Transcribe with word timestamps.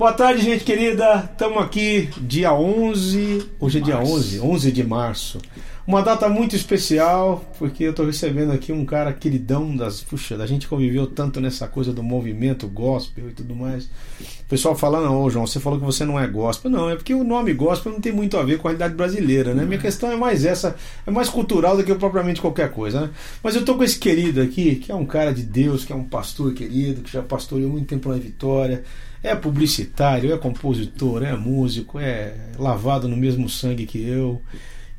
Boa 0.00 0.14
tarde, 0.14 0.42
gente 0.42 0.64
querida. 0.64 1.28
Estamos 1.30 1.62
aqui 1.62 2.08
dia 2.22 2.54
11, 2.54 3.50
hoje 3.60 3.80
é 3.80 3.80
dia 3.82 3.98
11, 3.98 4.40
11 4.40 4.72
de 4.72 4.82
março. 4.82 5.38
Uma 5.86 6.00
data 6.00 6.26
muito 6.26 6.56
especial, 6.56 7.44
porque 7.58 7.84
eu 7.84 7.90
estou 7.90 8.06
recebendo 8.06 8.50
aqui 8.50 8.72
um 8.72 8.86
cara 8.86 9.12
queridão 9.12 9.76
das. 9.76 10.00
Puxa, 10.00 10.42
a 10.42 10.46
gente 10.46 10.66
conviveu 10.66 11.06
tanto 11.06 11.38
nessa 11.38 11.68
coisa 11.68 11.92
do 11.92 12.02
movimento 12.02 12.66
gospel 12.66 13.28
e 13.28 13.32
tudo 13.34 13.54
mais. 13.54 13.84
O 13.84 14.48
pessoal 14.48 14.74
falando, 14.74 15.12
ô 15.12 15.28
João, 15.28 15.46
você 15.46 15.60
falou 15.60 15.78
que 15.78 15.84
você 15.84 16.02
não 16.02 16.18
é 16.18 16.26
gospel. 16.26 16.70
Não, 16.70 16.88
é 16.88 16.96
porque 16.96 17.12
o 17.12 17.22
nome 17.22 17.52
gospel 17.52 17.92
não 17.92 18.00
tem 18.00 18.10
muito 18.10 18.38
a 18.38 18.42
ver 18.42 18.56
com 18.56 18.68
a 18.68 18.70
realidade 18.70 18.94
brasileira, 18.94 19.52
né? 19.52 19.66
Minha 19.66 19.80
questão 19.80 20.10
é 20.10 20.16
mais 20.16 20.46
essa, 20.46 20.76
é 21.06 21.10
mais 21.10 21.28
cultural 21.28 21.76
do 21.76 21.84
que 21.84 21.94
propriamente 21.94 22.40
qualquer 22.40 22.72
coisa, 22.72 23.02
né? 23.02 23.10
Mas 23.42 23.54
eu 23.54 23.66
tô 23.66 23.74
com 23.74 23.84
esse 23.84 23.98
querido 23.98 24.40
aqui, 24.40 24.76
que 24.76 24.90
é 24.90 24.94
um 24.94 25.04
cara 25.04 25.30
de 25.30 25.42
Deus, 25.42 25.84
que 25.84 25.92
é 25.92 25.96
um 25.96 26.04
pastor 26.04 26.54
querido, 26.54 27.02
que 27.02 27.12
já 27.12 27.20
pastoreou 27.20 27.68
muito 27.68 27.86
tempo 27.86 28.08
na 28.08 28.16
Vitória. 28.16 28.82
É 29.22 29.34
publicitário, 29.34 30.32
é 30.32 30.38
compositor, 30.38 31.22
é 31.22 31.36
músico, 31.36 31.98
é 31.98 32.34
lavado 32.58 33.06
no 33.06 33.16
mesmo 33.16 33.48
sangue 33.48 33.86
que 33.86 34.02
eu. 34.02 34.40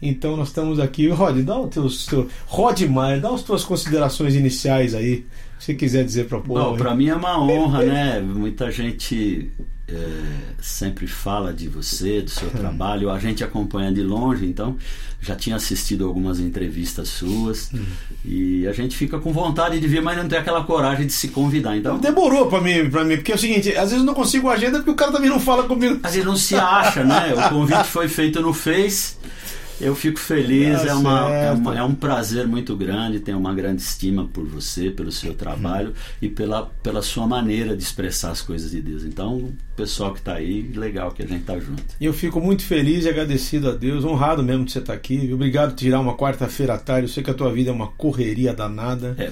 Então 0.02 0.36
nós 0.36 0.50
estamos 0.50 0.80
aqui. 0.80 1.08
Rod, 1.10 1.38
dá 1.44 1.60
o 1.60 1.68
teu, 1.68 1.88
teu 2.10 2.28
Rod 2.46 2.82
Maier, 2.82 3.22
dá 3.22 3.34
as 3.34 3.44
tuas 3.44 3.64
considerações 3.64 4.36
iniciais 4.36 4.96
aí, 4.96 5.26
se 5.60 5.66
você 5.68 5.74
quiser 5.76 6.04
dizer 6.04 6.28
para 6.28 6.38
o 6.38 6.42
povo. 6.42 6.78
Para 6.78 6.96
mim 6.96 7.08
é 7.08 7.16
uma 7.16 7.42
honra, 7.42 7.84
né? 7.84 8.20
Muita 8.20 8.72
gente 8.72 9.52
é, 9.94 10.54
sempre 10.62 11.06
fala 11.06 11.54
de 11.54 11.68
você, 11.68 12.22
do 12.22 12.30
seu 12.30 12.50
trabalho. 12.50 13.10
A 13.10 13.20
gente 13.20 13.44
acompanha 13.44 13.92
de 13.92 14.02
longe, 14.02 14.46
então 14.46 14.78
já 15.20 15.36
tinha 15.36 15.56
assistido 15.56 16.06
algumas 16.06 16.40
entrevistas 16.40 17.10
suas 17.10 17.72
uhum. 17.72 17.86
e 18.26 18.68
a 18.68 18.74
gente 18.74 18.96
fica 18.96 19.20
com 19.20 19.32
vontade 19.32 19.80
de 19.80 19.88
ver, 19.88 20.02
mas 20.02 20.18
não 20.18 20.28
tem 20.28 20.40
aquela 20.40 20.64
coragem 20.64 21.06
de 21.06 21.14
se 21.14 21.28
convidar. 21.28 21.78
Então 21.78 22.00
demorou 22.00 22.48
para 22.48 22.62
mim, 22.62 22.90
para 22.90 23.04
mim, 23.04 23.18
porque 23.18 23.32
é 23.32 23.36
o 23.36 23.38
seguinte, 23.38 23.70
às 23.70 23.92
vezes 23.92 23.98
eu 23.98 24.04
não 24.04 24.14
consigo 24.14 24.50
agenda 24.50 24.80
porque 24.80 24.92
o 24.92 24.96
cara 24.96 25.12
também 25.12 25.30
não 25.30 25.40
fala 25.40 25.64
comigo. 25.64 26.00
Às 26.02 26.14
vezes 26.14 26.26
não 26.26 26.36
se 26.36 26.56
acha, 26.56 27.04
né? 27.04 27.34
O 27.36 27.50
convite 27.50 27.86
foi 27.86 28.08
feito 28.08 28.42
no 28.42 28.54
Face 28.54 29.16
eu 29.82 29.96
fico 29.96 30.20
feliz, 30.20 30.86
é, 30.86 30.94
uma, 30.94 31.30
é, 31.30 31.52
uma, 31.52 31.78
é, 31.80 31.84
um 31.84 31.96
prazer 31.96 32.48
muito 32.48 32.76
grande, 32.76 33.20
tenho 33.20 33.38
uma 33.38 33.54
grande 33.54 33.82
estima 33.82 34.26
por 34.26 34.46
você, 34.46 34.92
pelo 34.92 35.12
seu 35.12 35.34
trabalho 35.34 35.90
uhum. 35.90 35.94
e 36.22 36.30
pela, 36.30 36.66
pela 36.84 37.02
sua 37.02 37.28
maneira 37.28 37.76
de 37.76 37.84
expressar 37.84 38.32
as 38.32 38.42
coisas 38.42 38.72
de 38.72 38.82
Deus. 38.82 39.04
Então, 39.04 39.52
pessoal 39.76 40.14
que 40.14 40.20
está 40.20 40.36
aí, 40.36 40.62
legal 40.76 41.12
que 41.12 41.24
a 41.24 41.28
gente 41.28 41.42
está 41.42 41.60
junto. 41.60 41.84
E 42.00 42.06
eu 42.06 42.14
fico 42.14 42.40
muito 42.40 42.64
feliz 42.64 43.06
e 43.06 43.10
agradecido 43.10 43.70
a 43.70 43.74
Deus, 43.74 44.06
honrado 44.06 44.44
mesmo 44.44 44.66
de 44.66 44.72
você 44.72 44.80
estar 44.80 44.94
tá 44.94 44.98
aqui. 44.98 45.32
Obrigado 45.34 45.72
por 45.72 45.78
tirar 45.78 46.00
uma 46.00 46.16
quarta-feira 46.16 46.76
à 46.76 46.78
tarde. 46.78 47.08
Eu 47.08 47.14
sei 47.14 47.24
que 47.24 47.32
a 47.32 47.34
tua 47.34 47.52
vida 47.52 47.72
é 47.72 47.74
uma 47.74 47.88
correria 47.88 48.54
danada. 48.54 49.16
É, 49.18 49.32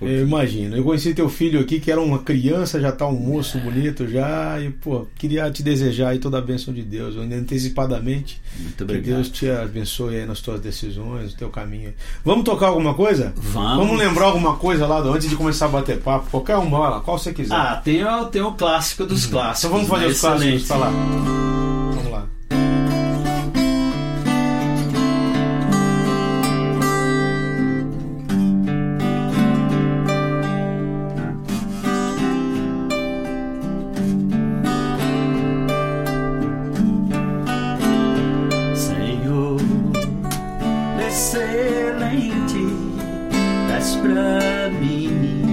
eu 0.00 0.22
imagino. 0.26 0.76
Eu 0.76 0.82
conheci 0.82 1.14
teu 1.14 1.28
filho 1.28 1.60
aqui, 1.60 1.78
que 1.78 1.90
era 1.90 2.00
uma 2.00 2.18
criança, 2.18 2.80
já 2.80 2.88
está 2.88 3.06
um 3.06 3.18
moço 3.18 3.58
bonito 3.60 4.08
já. 4.08 4.60
E, 4.60 4.70
pô, 4.70 5.06
queria 5.16 5.48
te 5.50 5.62
desejar 5.62 6.08
aí 6.08 6.18
toda 6.18 6.38
a 6.38 6.42
bênção 6.42 6.74
de 6.74 6.82
Deus, 6.82 7.16
antecipadamente. 7.16 8.40
Muito 8.58 8.82
obrigado. 8.82 9.04
Que 9.04 9.10
Deus 9.10 9.28
te 9.28 9.48
abençoe 9.48 9.75
aí 9.80 10.26
nas 10.26 10.40
tuas 10.40 10.60
decisões, 10.60 11.32
no 11.32 11.38
teu 11.38 11.50
caminho. 11.50 11.94
Vamos 12.24 12.44
tocar 12.44 12.68
alguma 12.68 12.94
coisa? 12.94 13.32
Vamos. 13.36 13.86
Vamos 13.86 13.98
lembrar 13.98 14.26
alguma 14.26 14.56
coisa 14.56 14.86
lá 14.86 14.98
antes 14.98 15.28
de 15.28 15.36
começar 15.36 15.66
a 15.66 15.68
bater 15.68 16.00
papo? 16.00 16.30
Qualquer 16.30 16.56
uma, 16.56 17.00
qual 17.00 17.18
você 17.18 17.32
quiser. 17.32 17.54
Ah, 17.54 17.80
tem, 17.82 18.02
tem 18.30 18.42
o 18.42 18.52
clássico 18.52 19.04
dos 19.04 19.24
uhum. 19.24 19.30
clássicos 19.32 19.70
vamos 19.70 19.88
fazer 19.88 20.06
os 20.06 20.20
clássicos, 20.20 20.68
tá 20.68 20.76
lá. 20.76 20.90
Vamos 20.90 22.10
lá. 22.10 22.26
Pra 44.78 45.45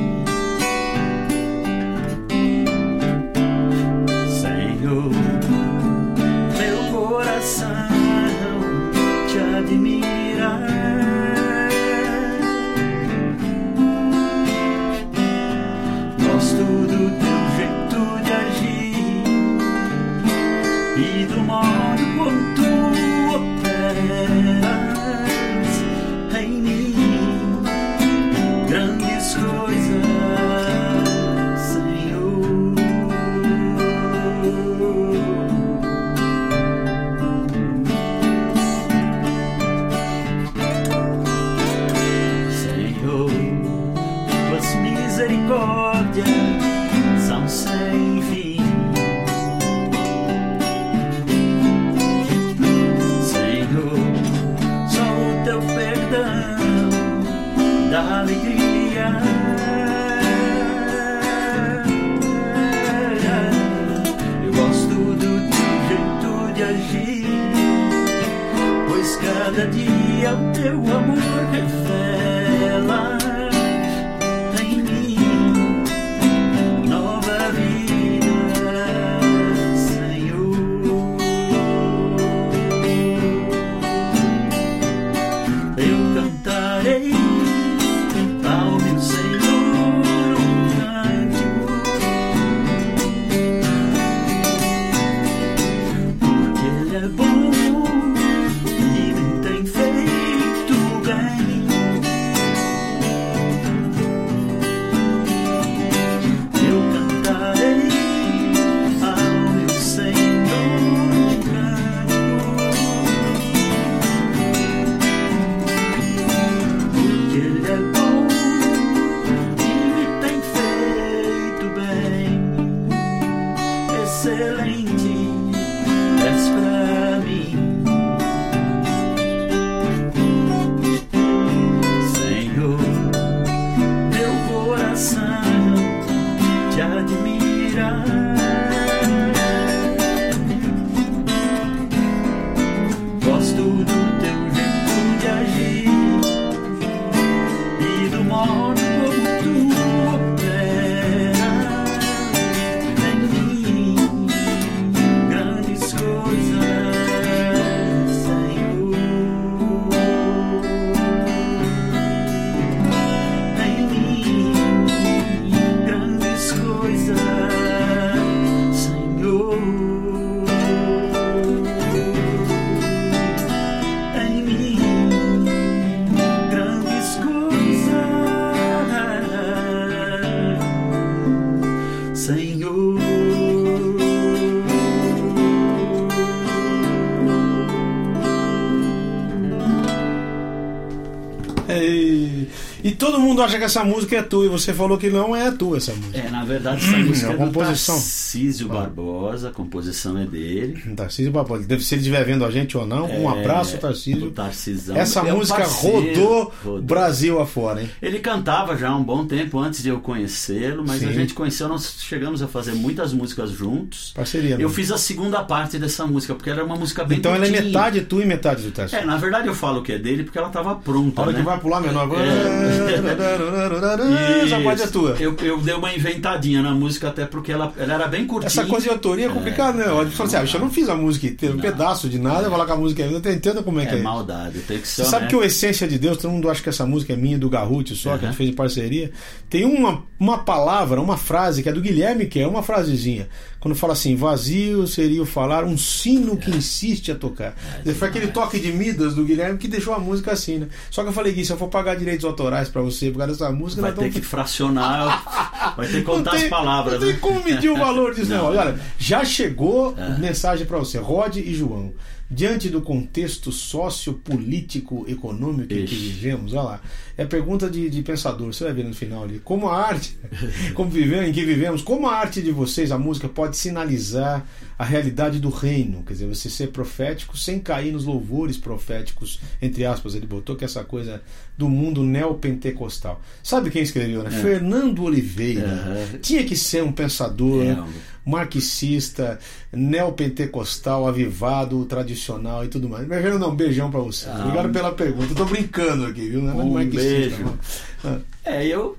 que 193.63 193.65
essa 193.65 193.83
música 193.85 194.17
é 194.17 194.21
tua, 194.21 194.45
e 194.45 194.49
você 194.49 194.73
falou 194.73 194.97
que 194.97 195.09
não 195.09 195.33
é 195.33 195.49
tua 195.49 195.77
essa 195.77 195.93
música. 195.93 196.17
É, 196.17 196.29
na 196.29 196.43
verdade, 196.43 196.85
essa 196.85 196.97
música 196.97 197.31
é, 197.31 197.33
é 197.33 197.37
composição. 197.37 197.95
Tarcísio 197.95 198.67
Barbosa, 198.67 199.12
a 199.43 199.51
composição 199.51 200.17
é 200.17 200.25
dele. 200.25 200.81
Tarcísio 200.95 201.31
Barbosa, 201.31 201.65
deve 201.65 201.83
se 201.83 201.95
ele 201.95 202.01
estiver 202.01 202.23
vendo 202.25 202.45
a 202.45 202.51
gente 202.51 202.77
ou 202.77 202.85
não, 202.85 203.05
um 203.05 203.33
é, 203.33 203.39
abraço, 203.39 203.77
Tarcísio. 203.77 204.31
Tarcisão. 204.31 204.95
Essa 204.95 205.21
é 205.21 205.31
música 205.31 205.59
parceiro, 205.59 205.97
rodou, 205.97 206.53
rodou, 206.63 206.81
Brasil 206.81 207.39
afora, 207.39 207.81
hein? 207.81 207.89
Ele 208.01 208.19
cantava 208.19 208.77
já 208.77 208.89
há 208.89 208.95
um 208.95 209.03
bom 209.03 209.25
tempo 209.25 209.59
antes 209.59 209.81
de 209.81 209.89
eu 209.89 209.99
conhecê-lo, 209.99 210.83
mas 210.85 210.99
Sim. 210.99 211.09
a 211.09 211.11
gente 211.11 211.33
conheceu, 211.33 211.67
nós 211.67 211.95
chegamos 211.99 212.41
a 212.41 212.47
fazer 212.47 212.73
muitas 212.73 213.13
músicas 213.13 213.51
juntos. 213.51 214.11
Parceria, 214.13 214.57
Eu 214.59 214.69
fiz 214.69 214.91
a 214.91 214.97
segunda 214.97 215.43
parte 215.43 215.79
dessa 215.79 216.05
música, 216.05 216.35
porque 216.35 216.49
ela 216.49 216.59
é 216.59 216.63
uma 216.63 216.75
música 216.75 217.03
bem 217.03 217.17
Então 217.17 217.33
ela 217.33 217.47
é 217.47 217.49
metade 217.49 218.01
tu 218.01 218.21
e 218.21 218.25
metade 218.25 218.63
do 218.63 218.71
Tarcísio. 218.71 219.01
É, 219.01 219.05
na 219.05 219.17
verdade 219.17 219.47
eu 219.47 219.55
falo 219.55 219.81
que 219.81 219.93
é 219.93 219.97
dele 219.97 220.23
porque 220.23 220.37
ela 220.37 220.47
estava 220.47 220.75
pronta. 220.75 221.21
A 221.21 221.23
hora 221.23 221.31
né? 221.31 221.39
que 221.39 221.45
vai 221.45 221.59
pular 221.59 221.79
menor. 221.79 222.09
É. 222.19 224.43
Essa 224.43 224.59
parte 224.61 224.83
é 224.83 224.87
tua. 224.87 225.15
Eu, 225.19 225.35
eu 225.41 225.59
dei 225.59 225.73
uma 225.73 225.93
inventadinha 225.93 226.61
na 226.61 226.71
música, 226.71 227.09
até 227.09 227.25
porque 227.25 227.51
ela, 227.51 227.73
ela 227.77 227.93
era 227.93 228.07
bem 228.07 228.25
curtinha. 228.25 228.47
Essa 228.47 228.65
coisa 228.65 228.85
de 228.85 228.89
autoria 228.89 229.22
é 229.25 229.29
complicada, 229.29 229.77
né? 229.77 229.85
Eu 229.85 230.09
falo 230.11 230.27
assim, 230.27 230.35
ah, 230.37 230.45
eu 230.53 230.59
não 230.59 230.69
fiz 230.69 230.89
a 230.89 230.95
música 230.95 231.27
inteira, 231.27 231.55
um 231.55 231.59
pedaço 231.59 232.09
de 232.09 232.19
nada, 232.19 232.43
eu 232.43 232.49
vou 232.49 232.57
lá 232.57 232.65
com 232.65 232.73
a 232.73 232.77
música 232.77 233.03
ainda, 233.03 233.31
entendo 233.31 233.63
como 233.63 233.79
é, 233.79 233.85
que 233.85 233.95
é. 233.95 233.99
É 233.99 234.01
maldade, 234.01 234.59
tem 234.59 234.79
que 234.79 234.87
ser. 234.87 235.03
Você 235.03 235.09
sabe 235.09 235.27
que 235.27 235.35
o 235.35 235.43
Essência 235.43 235.87
de 235.87 235.97
Deus, 235.97 236.17
todo 236.17 236.31
mundo 236.31 236.49
acha 236.49 236.61
que 236.61 236.69
essa 236.69 236.85
música 236.85 237.13
é 237.13 237.15
minha 237.15 237.37
do 237.37 237.49
Garrute 237.49 237.95
só, 237.95 238.17
que 238.17 238.25
a 238.25 238.27
gente 238.29 238.37
fez 238.37 238.49
em 238.49 238.53
parceria. 238.53 239.11
Tem 239.49 239.65
uma, 239.65 240.03
uma 240.19 240.39
palavra, 240.39 241.01
uma 241.01 241.17
frase 241.17 241.63
que 241.63 241.69
é 241.69 241.73
do 241.73 241.81
Guilherme, 241.81 242.25
que 242.25 242.39
é 242.39 242.47
uma 242.47 242.63
frasezinha. 242.63 243.27
Quando 243.63 243.75
fala 243.75 243.93
assim, 243.93 244.13
vazio 244.13 244.85
seria 244.85 245.21
o 245.21 245.25
falar 245.25 245.63
um 245.63 245.77
sino 245.77 246.35
que 246.35 246.51
insiste 246.51 247.13
a 247.13 247.15
tocar. 247.15 247.55
É, 247.85 247.93
Foi 247.93 248.09
aquele 248.09 248.27
toque 248.27 248.59
de 248.59 248.73
Midas 248.73 249.15
do 249.15 249.23
Guilherme 249.23 249.57
que 249.57 249.69
deixou 249.69 249.93
a 249.93 249.99
música 249.99 250.33
assim, 250.33 250.57
né? 250.57 250.67
Só 250.91 251.01
que 251.01 251.07
eu 251.07 251.13
falei, 251.13 251.31
Gui, 251.31 251.45
se 251.45 251.53
eu 251.53 251.57
for 251.57 251.69
pagar 251.69 251.95
direitos 251.95 252.25
autorais 252.25 252.67
para 252.67 252.81
você 252.81 253.09
por 253.09 253.19
causa 253.19 253.31
dessa 253.31 253.49
música, 253.53 253.81
vai 253.81 253.93
ter 253.93 254.11
que 254.11 254.19
fracionar, 254.19 255.73
vai 255.77 255.87
ter 255.87 255.99
que 255.99 256.01
contar 256.01 256.31
tem, 256.31 256.43
as 256.43 256.49
palavras. 256.49 256.95
Não 256.95 257.07
tem 257.07 257.13
né? 257.13 257.19
como 257.21 257.41
medir 257.41 257.69
o 257.69 257.77
valor 257.77 258.13
disso, 258.13 258.31
não. 258.31 258.51
não. 258.51 258.59
Olha, 258.59 258.77
já 258.97 259.12
chegou 259.25 259.93
é. 259.97 260.17
mensagem 260.17 260.65
para 260.65 260.79
você, 260.79 260.97
Rod 260.97 261.35
e 261.37 261.53
João. 261.53 261.93
Diante 262.31 262.69
do 262.69 262.81
contexto 262.81 263.51
sociopolítico 263.51 265.05
econômico 265.07 265.71
em 265.71 265.85
que 265.85 265.93
vivemos, 265.93 266.53
olha 266.53 266.63
lá, 266.63 266.81
é 267.15 267.25
pergunta 267.25 267.69
de, 267.69 267.89
de, 267.89 268.01
pensador, 268.01 268.51
você 268.51 268.63
vai 268.63 268.73
ver 268.73 268.85
no 268.85 268.93
final 268.93 269.23
ali, 269.23 269.39
como 269.39 269.69
a 269.69 269.77
arte, 269.77 270.17
como 270.73 270.89
vivemos, 270.89 271.29
em 271.29 271.31
que 271.31 271.45
vivemos, 271.45 271.83
como 271.83 272.07
a 272.07 272.15
arte 272.15 272.41
de 272.41 272.51
vocês, 272.51 272.91
a 272.91 272.97
música, 272.97 273.29
pode 273.29 273.55
sinalizar 273.57 274.47
a 274.77 274.83
realidade 274.83 275.39
do 275.39 275.49
reino, 275.49 276.03
quer 276.03 276.13
dizer, 276.13 276.27
você 276.27 276.49
ser 276.49 276.67
profético 276.67 277.37
sem 277.37 277.59
cair 277.59 277.91
nos 277.91 278.05
louvores 278.05 278.57
proféticos, 278.57 279.39
entre 279.61 279.85
aspas, 279.85 280.15
ele 280.15 280.25
botou 280.25 280.55
que 280.55 280.65
essa 280.65 280.83
coisa 280.83 281.21
do 281.57 281.69
mundo 281.69 282.03
neopentecostal. 282.03 283.21
Sabe 283.41 283.69
quem 283.69 283.83
escreveu, 283.83 284.23
né? 284.23 284.29
É. 284.29 284.41
Fernando 284.41 285.03
Oliveira. 285.03 286.07
Tinha 286.21 286.43
que 286.43 286.55
ser 286.55 286.83
um 286.83 286.91
pensador. 286.91 287.63
É 287.63 287.77
marxista, 288.25 289.37
neopentecostal, 289.71 291.07
avivado, 291.07 291.83
tradicional 291.85 292.63
e 292.63 292.69
tudo 292.69 292.87
mais. 292.87 293.07
Mas 293.07 293.39
não, 293.39 293.51
um 293.51 293.55
beijão 293.55 293.91
para 293.91 293.99
você. 293.99 294.27
Ah, 294.29 294.39
Obrigado 294.45 294.71
pela 294.71 294.91
pergunta. 294.93 295.31
Eu 295.31 295.35
tô 295.35 295.45
brincando 295.45 296.05
aqui, 296.05 296.29
viu? 296.29 296.41
Não 296.41 296.61
é 296.61 296.63
um 296.63 296.89
beijo. 296.89 297.59
Ah. 298.03 298.19
É, 298.45 298.65
eu. 298.65 298.97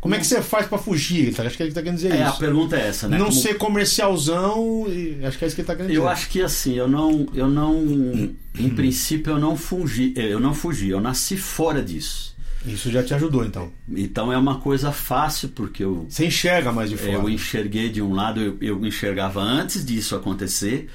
Como 0.00 0.14
é 0.14 0.18
que 0.18 0.26
você 0.26 0.40
faz 0.40 0.66
para 0.66 0.78
fugir? 0.78 1.28
Acho 1.38 1.56
que 1.56 1.62
ele 1.62 1.68
está 1.68 1.82
querendo 1.82 1.96
dizer 1.96 2.12
é, 2.12 2.22
isso. 2.22 2.28
A 2.28 2.38
pergunta 2.38 2.76
é 2.76 2.88
essa, 2.88 3.06
né? 3.06 3.18
Não 3.18 3.26
Como... 3.26 3.38
ser 3.38 3.54
comercialzão, 3.54 4.86
acho 5.24 5.38
que 5.38 5.44
é 5.44 5.48
isso 5.48 5.54
que 5.54 5.60
ele 5.60 5.64
está 5.64 5.76
querendo 5.76 5.90
dizer. 5.90 6.00
Eu 6.00 6.08
acho 6.08 6.28
que 6.30 6.40
assim, 6.40 6.74
eu 6.74 6.88
não, 6.88 7.28
eu 7.34 7.46
não, 7.46 8.32
em 8.58 8.70
princípio 8.70 9.34
eu 9.34 9.38
não 9.38 9.56
fugi, 9.56 10.14
eu 10.16 10.40
não 10.40 10.54
fugi, 10.54 10.88
eu 10.88 11.00
nasci 11.00 11.36
fora 11.36 11.82
disso. 11.82 12.34
Isso 12.66 12.90
já 12.90 13.02
te 13.02 13.14
ajudou, 13.14 13.44
então. 13.44 13.70
Então 13.88 14.32
é 14.32 14.36
uma 14.36 14.60
coisa 14.60 14.92
fácil, 14.92 15.48
porque 15.50 15.82
eu. 15.82 16.06
Você 16.08 16.26
enxerga 16.26 16.72
mais 16.72 16.90
de 16.90 16.96
fora. 16.96 17.12
Eu 17.12 17.28
enxerguei 17.28 17.88
de 17.88 18.02
um 18.02 18.12
lado, 18.12 18.40
eu, 18.40 18.56
eu 18.60 18.86
enxergava 18.86 19.40
antes 19.40 19.84
disso 19.84 20.14
acontecer. 20.14 20.88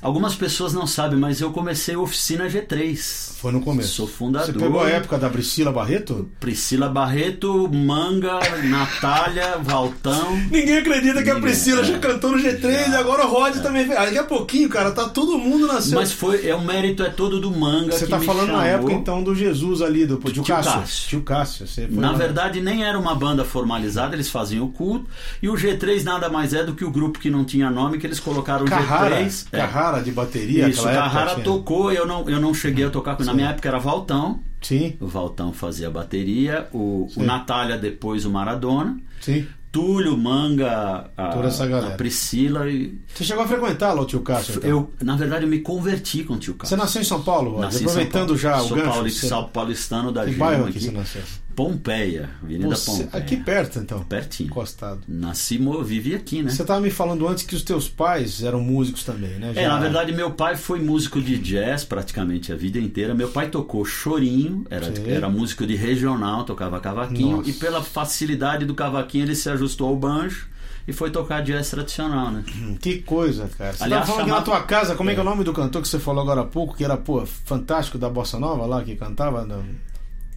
Algumas 0.00 0.34
pessoas 0.34 0.72
não 0.72 0.86
sabem, 0.86 1.18
mas 1.18 1.40
eu 1.40 1.50
comecei 1.50 1.94
a 1.94 1.98
oficina 1.98 2.46
G3. 2.46 3.36
Foi 3.38 3.52
no 3.52 3.60
começo. 3.60 3.94
Sou 3.94 4.06
fundador. 4.06 4.52
Você 4.52 4.58
pegou 4.58 4.80
a 4.80 4.88
época 4.88 5.18
da 5.18 5.28
Priscila 5.28 5.72
Barreto? 5.72 6.28
Priscila 6.38 6.88
Barreto, 6.88 7.68
Manga, 7.72 8.38
Natália, 8.64 9.58
Valtão. 9.58 10.36
Ninguém 10.50 10.78
acredita 10.78 11.22
que 11.22 11.30
a 11.30 11.40
Priscila 11.40 11.82
é. 11.82 11.84
já 11.84 11.98
cantou 11.98 12.32
no 12.32 12.38
G3 12.38 12.60
já. 12.60 12.88
e 12.88 12.94
agora 12.96 13.26
o 13.26 13.30
Rod 13.30 13.56
é. 13.56 13.60
também. 13.60 13.88
Daqui 13.88 14.18
a 14.18 14.24
pouquinho, 14.24 14.68
cara, 14.68 14.92
tá 14.92 15.08
todo 15.08 15.38
mundo 15.38 15.66
nascendo. 15.66 15.96
Mas 15.96 16.12
foi, 16.12 16.46
é 16.46 16.54
o 16.54 16.60
mérito 16.60 17.02
é 17.02 17.10
todo 17.10 17.40
do 17.40 17.50
Manga. 17.50 17.92
Você 17.92 18.06
tá 18.06 18.20
falando 18.20 18.46
chamou. 18.46 18.60
na 18.60 18.66
época 18.66 18.92
então 18.92 19.22
do 19.22 19.34
Jesus 19.34 19.82
ali, 19.82 20.06
do 20.06 20.16
tio, 20.16 20.32
tio 20.32 20.44
Cássio. 20.44 20.72
Cássio. 20.72 21.08
Tio 21.08 21.22
Cássio. 21.22 21.66
na 21.90 22.12
lá. 22.12 22.16
verdade, 22.16 22.60
nem 22.60 22.84
era 22.84 22.98
uma 22.98 23.14
banda 23.14 23.44
formalizada, 23.44 24.14
eles 24.14 24.28
faziam 24.28 24.64
o 24.64 24.68
culto. 24.68 25.06
E 25.42 25.48
o 25.48 25.54
G3 25.54 26.02
nada 26.02 26.28
mais 26.28 26.52
é 26.54 26.62
do 26.62 26.74
que 26.74 26.84
o 26.84 26.90
grupo 26.90 27.18
que 27.18 27.30
não 27.30 27.44
tinha 27.44 27.70
nome, 27.70 27.98
que 27.98 28.06
eles 28.06 28.20
colocaram 28.20 28.64
o 28.64 28.68
Carrara, 28.68 29.20
G3. 29.22 29.46
Carrara 29.50 29.87
é. 29.87 29.87
De 30.02 30.12
bateria. 30.12 30.68
Isso, 30.68 30.84
Carrara 30.84 31.40
tocou, 31.40 31.90
eu 31.90 32.06
não, 32.06 32.28
eu 32.28 32.40
não 32.40 32.54
cheguei 32.54 32.84
a 32.84 32.90
tocar 32.90 33.18
na 33.20 33.34
minha 33.34 33.50
época 33.50 33.68
era 33.68 33.78
Valtão. 33.78 34.40
Sim. 34.60 34.96
O 35.00 35.06
Valtão 35.06 35.52
fazia 35.52 35.90
bateria, 35.90 36.68
o, 36.72 37.08
o 37.16 37.22
Natália 37.22 37.78
depois 37.78 38.24
o 38.24 38.30
Maradona. 38.30 38.98
Sim. 39.20 39.46
Túlio, 39.70 40.16
Manga, 40.16 41.10
a, 41.16 41.28
Toda 41.28 41.48
essa 41.48 41.66
galera. 41.66 41.94
a 41.94 41.96
Priscila. 41.96 42.70
E... 42.70 42.98
Você 43.14 43.22
chegou 43.22 43.44
a 43.44 43.46
frequentar 43.46 43.92
lá 43.92 44.00
o 44.00 44.06
tio 44.06 44.20
Cássio? 44.20 44.56
Então? 44.56 44.70
Eu, 44.70 44.92
na 45.02 45.14
verdade, 45.14 45.44
eu 45.44 45.48
me 45.48 45.60
converti 45.60 46.24
com 46.24 46.34
o 46.34 46.38
tio 46.38 46.54
Cássio. 46.54 46.76
Você 46.76 46.82
nasceu 46.82 47.02
em 47.02 47.04
São 47.04 47.22
Paulo, 47.22 47.60
Nasci 47.60 47.84
Aproveitando 47.84 48.36
já 48.36 48.60
o 48.62 48.68
Sou 48.68 48.76
gancho. 48.76 49.26
Sou 49.26 49.44
paulistano 49.48 50.10
da 50.10 50.24
Que 50.24 50.32
bairro 50.32 50.66
aqui 50.66 50.80
você 50.80 50.90
nasceu? 50.90 51.22
Pompeia, 51.58 52.30
Avenida 52.40 52.68
Você, 52.68 53.02
Pompeia. 53.02 53.20
Aqui 53.20 53.36
perto, 53.36 53.80
então? 53.80 54.00
Pertinho. 54.04 54.48
Encostado. 54.48 55.00
Nasci, 55.08 55.58
vivi 55.84 56.14
aqui, 56.14 56.40
né? 56.40 56.52
Você 56.52 56.62
estava 56.62 56.80
me 56.80 56.88
falando 56.88 57.26
antes 57.26 57.42
que 57.42 57.56
os 57.56 57.64
teus 57.64 57.88
pais 57.88 58.44
eram 58.44 58.60
músicos 58.60 59.02
também, 59.02 59.40
né? 59.40 59.52
Já... 59.52 59.62
É, 59.62 59.66
na 59.66 59.80
verdade, 59.80 60.12
meu 60.12 60.30
pai 60.30 60.56
foi 60.56 60.80
músico 60.80 61.20
de 61.20 61.36
jazz 61.36 61.84
praticamente 61.84 62.52
a 62.52 62.54
vida 62.54 62.78
inteira. 62.78 63.12
Meu 63.12 63.28
pai 63.30 63.48
tocou 63.48 63.84
chorinho, 63.84 64.64
era, 64.70 64.86
era 65.04 65.28
músico 65.28 65.66
de 65.66 65.74
regional, 65.74 66.44
tocava 66.44 66.78
cavaquinho. 66.78 67.38
Nossa. 67.38 67.50
E 67.50 67.52
pela 67.54 67.82
facilidade 67.82 68.64
do 68.64 68.76
cavaquinho, 68.76 69.24
ele 69.24 69.34
se 69.34 69.50
ajustou 69.50 69.88
ao 69.88 69.96
banjo 69.96 70.46
e 70.86 70.92
foi 70.92 71.10
tocar 71.10 71.42
jazz 71.42 71.68
tradicional, 71.70 72.30
né? 72.30 72.44
Que 72.80 73.02
coisa, 73.02 73.50
cara. 73.58 73.72
Você 73.72 73.82
Aliás, 73.82 74.06
falando 74.06 74.26
chamava... 74.26 74.42
que 74.42 74.50
na 74.50 74.58
tua 74.58 74.64
casa, 74.64 74.94
como 74.94 75.10
é. 75.10 75.12
é 75.12 75.16
que 75.16 75.20
é 75.20 75.24
o 75.24 75.26
nome 75.26 75.42
do 75.42 75.52
cantor 75.52 75.82
que 75.82 75.88
você 75.88 75.98
falou 75.98 76.22
agora 76.22 76.42
há 76.42 76.46
pouco, 76.46 76.76
que 76.76 76.84
era, 76.84 76.96
pô, 76.96 77.26
fantástico 77.26 77.98
da 77.98 78.08
Bossa 78.08 78.38
Nova 78.38 78.64
lá, 78.64 78.84
que 78.84 78.94
cantava? 78.94 79.44
No 79.44 79.64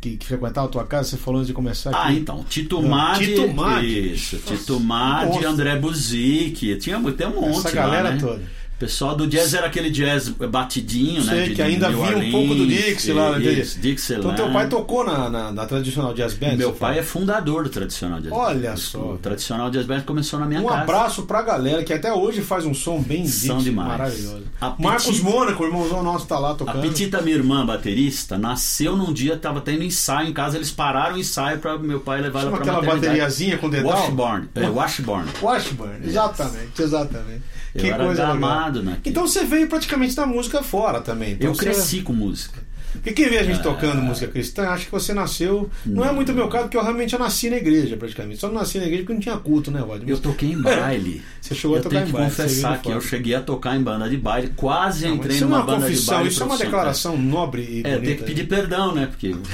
que, 0.01 0.17
que 0.17 0.25
frequentava 0.25 0.67
a 0.67 0.69
tua 0.69 0.83
casa, 0.83 1.09
você 1.09 1.17
falou 1.17 1.39
antes 1.39 1.47
de 1.47 1.53
começar 1.53 1.91
ah, 1.91 2.05
aqui. 2.05 2.13
Ah, 2.13 2.13
então, 2.13 2.43
Tito 2.49 2.81
Madi. 2.81 3.27
Tito 3.27 3.53
Madi. 3.53 4.13
Isso, 4.13 4.37
Tito 4.37 4.79
Madi, 4.79 5.45
André 5.45 5.75
Buzik, 5.77 6.75
tinha, 6.77 6.99
tem 7.13 7.27
um 7.27 7.41
monte 7.41 7.59
Essa 7.59 7.71
galera 7.71 8.09
lá, 8.09 8.15
né? 8.15 8.19
toda 8.19 8.60
pessoal 8.81 9.15
do 9.15 9.27
jazz 9.27 9.53
era 9.53 9.67
aquele 9.67 9.91
jazz 9.91 10.29
batidinho, 10.29 11.21
Sei, 11.21 11.35
né? 11.35 11.47
De, 11.49 11.55
que 11.55 11.61
ainda 11.61 11.89
via 11.89 12.17
um 12.17 12.31
pouco 12.31 12.55
do 12.55 12.65
Dixie 12.65 13.13
lá, 13.13 13.37
né? 13.37 13.51
Isso, 13.51 13.79
Dixieland. 13.79 14.33
Então 14.33 14.35
teu 14.35 14.51
pai 14.51 14.67
tocou 14.67 15.05
na, 15.05 15.29
na, 15.29 15.51
na 15.51 15.65
tradicional 15.67 16.15
jazz 16.15 16.33
band? 16.33 16.55
Meu 16.55 16.73
pai 16.73 16.95
fala? 16.95 16.99
é 16.99 17.03
fundador 17.03 17.63
do 17.63 17.69
tradicional 17.69 18.19
jazz 18.19 18.31
band. 18.31 18.37
Olha 18.39 18.75
só. 18.75 18.99
O 19.13 19.17
tradicional 19.19 19.69
jazz 19.69 19.85
band 19.85 20.01
começou 20.01 20.39
na 20.39 20.47
minha 20.47 20.61
um 20.61 20.65
casa. 20.65 20.79
Um 20.79 20.81
abraço 20.81 21.23
pra 21.23 21.43
galera 21.43 21.83
que 21.83 21.93
até 21.93 22.11
hoje 22.11 22.41
faz 22.41 22.65
um 22.65 22.73
som 22.73 22.99
bem 22.99 23.27
São 23.27 23.57
Dixie, 23.57 23.69
demais. 23.69 23.87
maravilhoso. 23.87 24.43
Marcos 24.79 25.19
Mônaco, 25.19 25.63
irmãozão 25.63 26.01
nosso 26.01 26.25
tá 26.25 26.39
lá 26.39 26.55
tocando. 26.55 26.79
A 26.79 26.81
Petita, 26.81 27.21
minha 27.21 27.35
irmã 27.35 27.63
baterista, 27.63 28.35
nasceu 28.35 28.97
num 28.97 29.13
dia, 29.13 29.37
tava 29.37 29.61
tendo 29.61 29.83
ensaio 29.83 30.29
em 30.29 30.33
casa, 30.33 30.57
eles 30.57 30.71
pararam 30.71 31.17
o 31.17 31.19
ensaio 31.19 31.59
para 31.59 31.77
meu 31.77 31.99
pai 31.99 32.19
levar 32.19 32.41
Chama 32.41 32.57
ela 32.57 32.63
pra 32.63 32.77
aquela 32.77 32.95
bateriazinha 32.95 33.59
com 33.59 33.69
dedal? 33.69 33.91
Washburn. 33.91 34.49
É, 34.55 34.67
Washburn. 34.67 35.29
Washburn, 35.39 36.07
exatamente, 36.07 36.81
exatamente. 36.81 37.60
Eu 37.73 37.81
que 37.81 37.89
era 37.89 38.03
coisa 38.05 38.25
gamado 38.25 38.83
naquilo. 38.83 39.01
Então 39.05 39.27
você 39.27 39.43
veio 39.43 39.67
praticamente 39.67 40.15
da 40.15 40.25
música 40.25 40.61
fora 40.61 41.01
também. 41.01 41.33
Então 41.33 41.49
eu 41.49 41.55
você... 41.55 41.65
cresci 41.65 42.01
com 42.01 42.13
música. 42.13 42.71
Porque 42.93 43.13
quem 43.13 43.29
vê 43.29 43.37
a 43.37 43.43
gente 43.43 43.59
é... 43.59 43.63
tocando 43.63 44.01
música 44.01 44.27
cristã, 44.27 44.67
acha 44.67 44.85
que 44.85 44.91
você 44.91 45.13
nasceu. 45.13 45.69
Não, 45.85 45.95
não 45.95 46.05
é 46.05 46.11
muito 46.11 46.33
meu 46.33 46.47
caso, 46.49 46.65
porque 46.65 46.77
eu 46.77 46.83
realmente 46.83 47.17
nasci 47.17 47.49
na 47.49 47.57
igreja, 47.57 47.95
praticamente. 47.95 48.39
Só 48.39 48.47
não 48.47 48.55
nasci 48.55 48.77
na 48.79 48.85
igreja 48.85 49.03
porque 49.03 49.13
não 49.13 49.21
tinha 49.21 49.37
culto, 49.37 49.71
né, 49.71 49.79
Rod? 49.79 50.07
Eu 50.07 50.19
toquei 50.19 50.51
em 50.51 50.59
baile. 50.61 51.21
Você 51.39 51.55
chegou 51.55 51.77
eu 51.77 51.79
a 51.79 51.83
tocar 51.83 51.95
em 51.95 52.11
baile. 52.11 52.11
Eu 52.11 52.15
tenho 52.17 52.29
que 52.29 52.35
confessar 52.35 52.81
que 52.81 52.91
eu 52.91 53.01
cheguei 53.01 53.35
a 53.35 53.41
tocar 53.41 53.75
em 53.75 53.81
banda 53.81 54.09
de 54.09 54.17
baile, 54.17 54.51
quase 54.55 55.07
não, 55.07 55.15
entrei 55.15 55.37
isso 55.37 55.45
numa 55.45 55.61
é 55.61 55.63
banda 55.63 55.85
confissão, 55.85 56.05
de 56.05 56.17
baile. 56.17 56.29
Isso 56.29 56.43
é 56.43 56.45
uma 56.45 56.57
declaração 56.57 57.17
nobre 57.17 57.61
e 57.61 57.79
É, 57.79 57.95
bonita. 57.95 58.01
tem 58.01 58.17
que 58.17 58.23
pedir 58.23 58.47
perdão, 58.47 58.93
né? 58.93 59.07
Porque. 59.07 59.35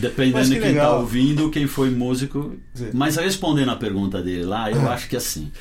Dependendo 0.00 0.48
de 0.48 0.58
quem 0.58 0.70
está 0.70 0.96
ouvindo, 0.96 1.50
quem 1.50 1.68
foi 1.68 1.88
músico. 1.90 2.56
Sim. 2.74 2.90
Mas 2.92 3.16
respondendo 3.16 3.70
a 3.70 3.76
pergunta 3.76 4.20
dele 4.20 4.44
lá, 4.44 4.70
eu 4.70 4.90
acho 4.90 5.08
que 5.08 5.14
assim. 5.14 5.52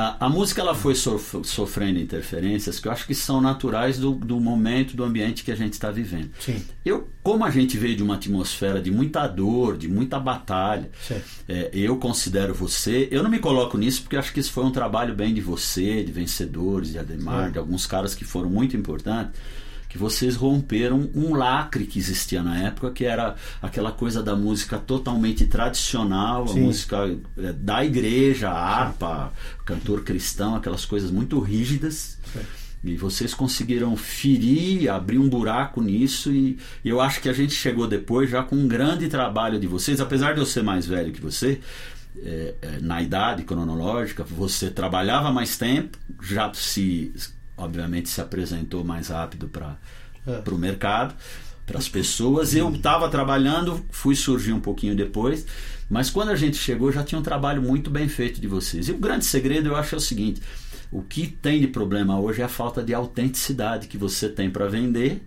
A, 0.00 0.16
a, 0.24 0.28
música 0.30 0.62
ela 0.62 0.74
foi 0.74 0.94
sof 0.94 1.42
sofrendo 1.44 1.98
interferências 1.98 2.80
que 2.80 2.88
eu 2.88 2.92
acho 2.92 3.06
que 3.06 3.14
são 3.14 3.38
naturais 3.38 3.98
do, 3.98 4.12
do 4.12 4.40
momento, 4.40 4.96
do 4.96 5.04
ambiente 5.04 5.44
que 5.44 5.52
a 5.52 5.54
gente 5.54 5.74
está 5.74 5.90
vivendo. 5.90 6.30
Sim. 6.40 6.64
Eu, 6.82 7.10
como 7.22 7.44
a 7.44 7.50
gente 7.50 7.76
veio 7.76 7.94
de 7.94 8.02
uma 8.02 8.14
atmosfera 8.14 8.80
de 8.80 8.90
muita 8.90 9.28
dor, 9.28 9.76
de 9.76 9.88
muita 9.88 10.18
batalha, 10.18 10.90
é, 11.46 11.68
eu 11.74 11.98
considero 11.98 12.54
você. 12.54 13.08
Eu 13.10 13.22
não 13.22 13.28
me 13.28 13.40
coloco 13.40 13.76
nisso 13.76 14.00
porque 14.00 14.16
acho 14.16 14.32
que 14.32 14.40
isso 14.40 14.52
foi 14.52 14.64
um 14.64 14.70
trabalho 14.70 15.14
bem 15.14 15.34
de 15.34 15.42
você, 15.42 16.02
de 16.02 16.10
vencedores, 16.10 16.92
de 16.92 16.98
Ademar, 16.98 17.50
de 17.50 17.58
alguns 17.58 17.86
caras 17.86 18.14
que 18.14 18.24
foram 18.24 18.48
muito 18.48 18.74
importantes. 18.74 19.38
Que 19.90 19.98
vocês 19.98 20.36
romperam 20.36 21.10
um 21.16 21.34
lacre 21.34 21.84
que 21.84 21.98
existia 21.98 22.44
na 22.44 22.56
época, 22.62 22.92
que 22.92 23.04
era 23.04 23.34
aquela 23.60 23.90
coisa 23.90 24.22
da 24.22 24.36
música 24.36 24.78
totalmente 24.78 25.44
tradicional, 25.46 26.46
Sim. 26.46 26.60
a 26.60 26.62
música 26.62 27.18
é, 27.36 27.52
da 27.52 27.84
igreja, 27.84 28.50
a 28.50 28.56
harpa, 28.56 29.32
cantor 29.66 30.04
cristão, 30.04 30.54
aquelas 30.54 30.84
coisas 30.84 31.10
muito 31.10 31.40
rígidas. 31.40 32.16
E 32.84 32.96
vocês 32.96 33.34
conseguiram 33.34 33.94
ferir, 33.96 34.88
abrir 34.88 35.18
um 35.18 35.28
buraco 35.28 35.82
nisso, 35.82 36.32
e 36.32 36.56
eu 36.84 37.00
acho 37.00 37.20
que 37.20 37.28
a 37.28 37.32
gente 37.32 37.52
chegou 37.52 37.86
depois 37.86 38.30
já 38.30 38.44
com 38.44 38.54
um 38.54 38.68
grande 38.68 39.08
trabalho 39.08 39.58
de 39.58 39.66
vocês, 39.66 40.00
apesar 40.00 40.34
de 40.34 40.40
eu 40.40 40.46
ser 40.46 40.62
mais 40.62 40.86
velho 40.86 41.12
que 41.12 41.20
você, 41.20 41.60
é, 42.22 42.54
é, 42.62 42.78
na 42.80 43.02
idade 43.02 43.42
cronológica, 43.42 44.22
você 44.22 44.70
trabalhava 44.70 45.32
mais 45.32 45.58
tempo, 45.58 45.98
já 46.22 46.50
se, 46.54 47.12
obviamente, 47.60 48.08
se 48.08 48.20
apresentou 48.20 48.84
mais 48.84 49.08
rápido 49.08 49.48
para 49.48 49.76
é. 50.26 50.42
o 50.50 50.58
mercado, 50.58 51.14
para 51.66 51.78
as 51.78 51.88
pessoas. 51.88 52.54
Eu 52.54 52.70
estava 52.74 53.08
trabalhando, 53.08 53.84
fui 53.90 54.16
surgir 54.16 54.52
um 54.52 54.60
pouquinho 54.60 54.96
depois, 54.96 55.46
mas 55.88 56.10
quando 56.10 56.30
a 56.30 56.36
gente 56.36 56.56
chegou 56.56 56.90
já 56.90 57.04
tinha 57.04 57.18
um 57.18 57.22
trabalho 57.22 57.62
muito 57.62 57.90
bem 57.90 58.08
feito 58.08 58.40
de 58.40 58.48
vocês. 58.48 58.88
E 58.88 58.92
o 58.92 58.98
grande 58.98 59.24
segredo 59.24 59.68
eu 59.68 59.76
acho 59.76 59.94
é 59.94 59.98
o 59.98 60.00
seguinte: 60.00 60.40
o 60.90 61.02
que 61.02 61.26
tem 61.26 61.60
de 61.60 61.68
problema 61.68 62.18
hoje 62.18 62.42
é 62.42 62.44
a 62.44 62.48
falta 62.48 62.82
de 62.82 62.92
autenticidade 62.92 63.86
que 63.86 63.96
você 63.96 64.28
tem 64.28 64.50
para 64.50 64.66
vender 64.66 65.22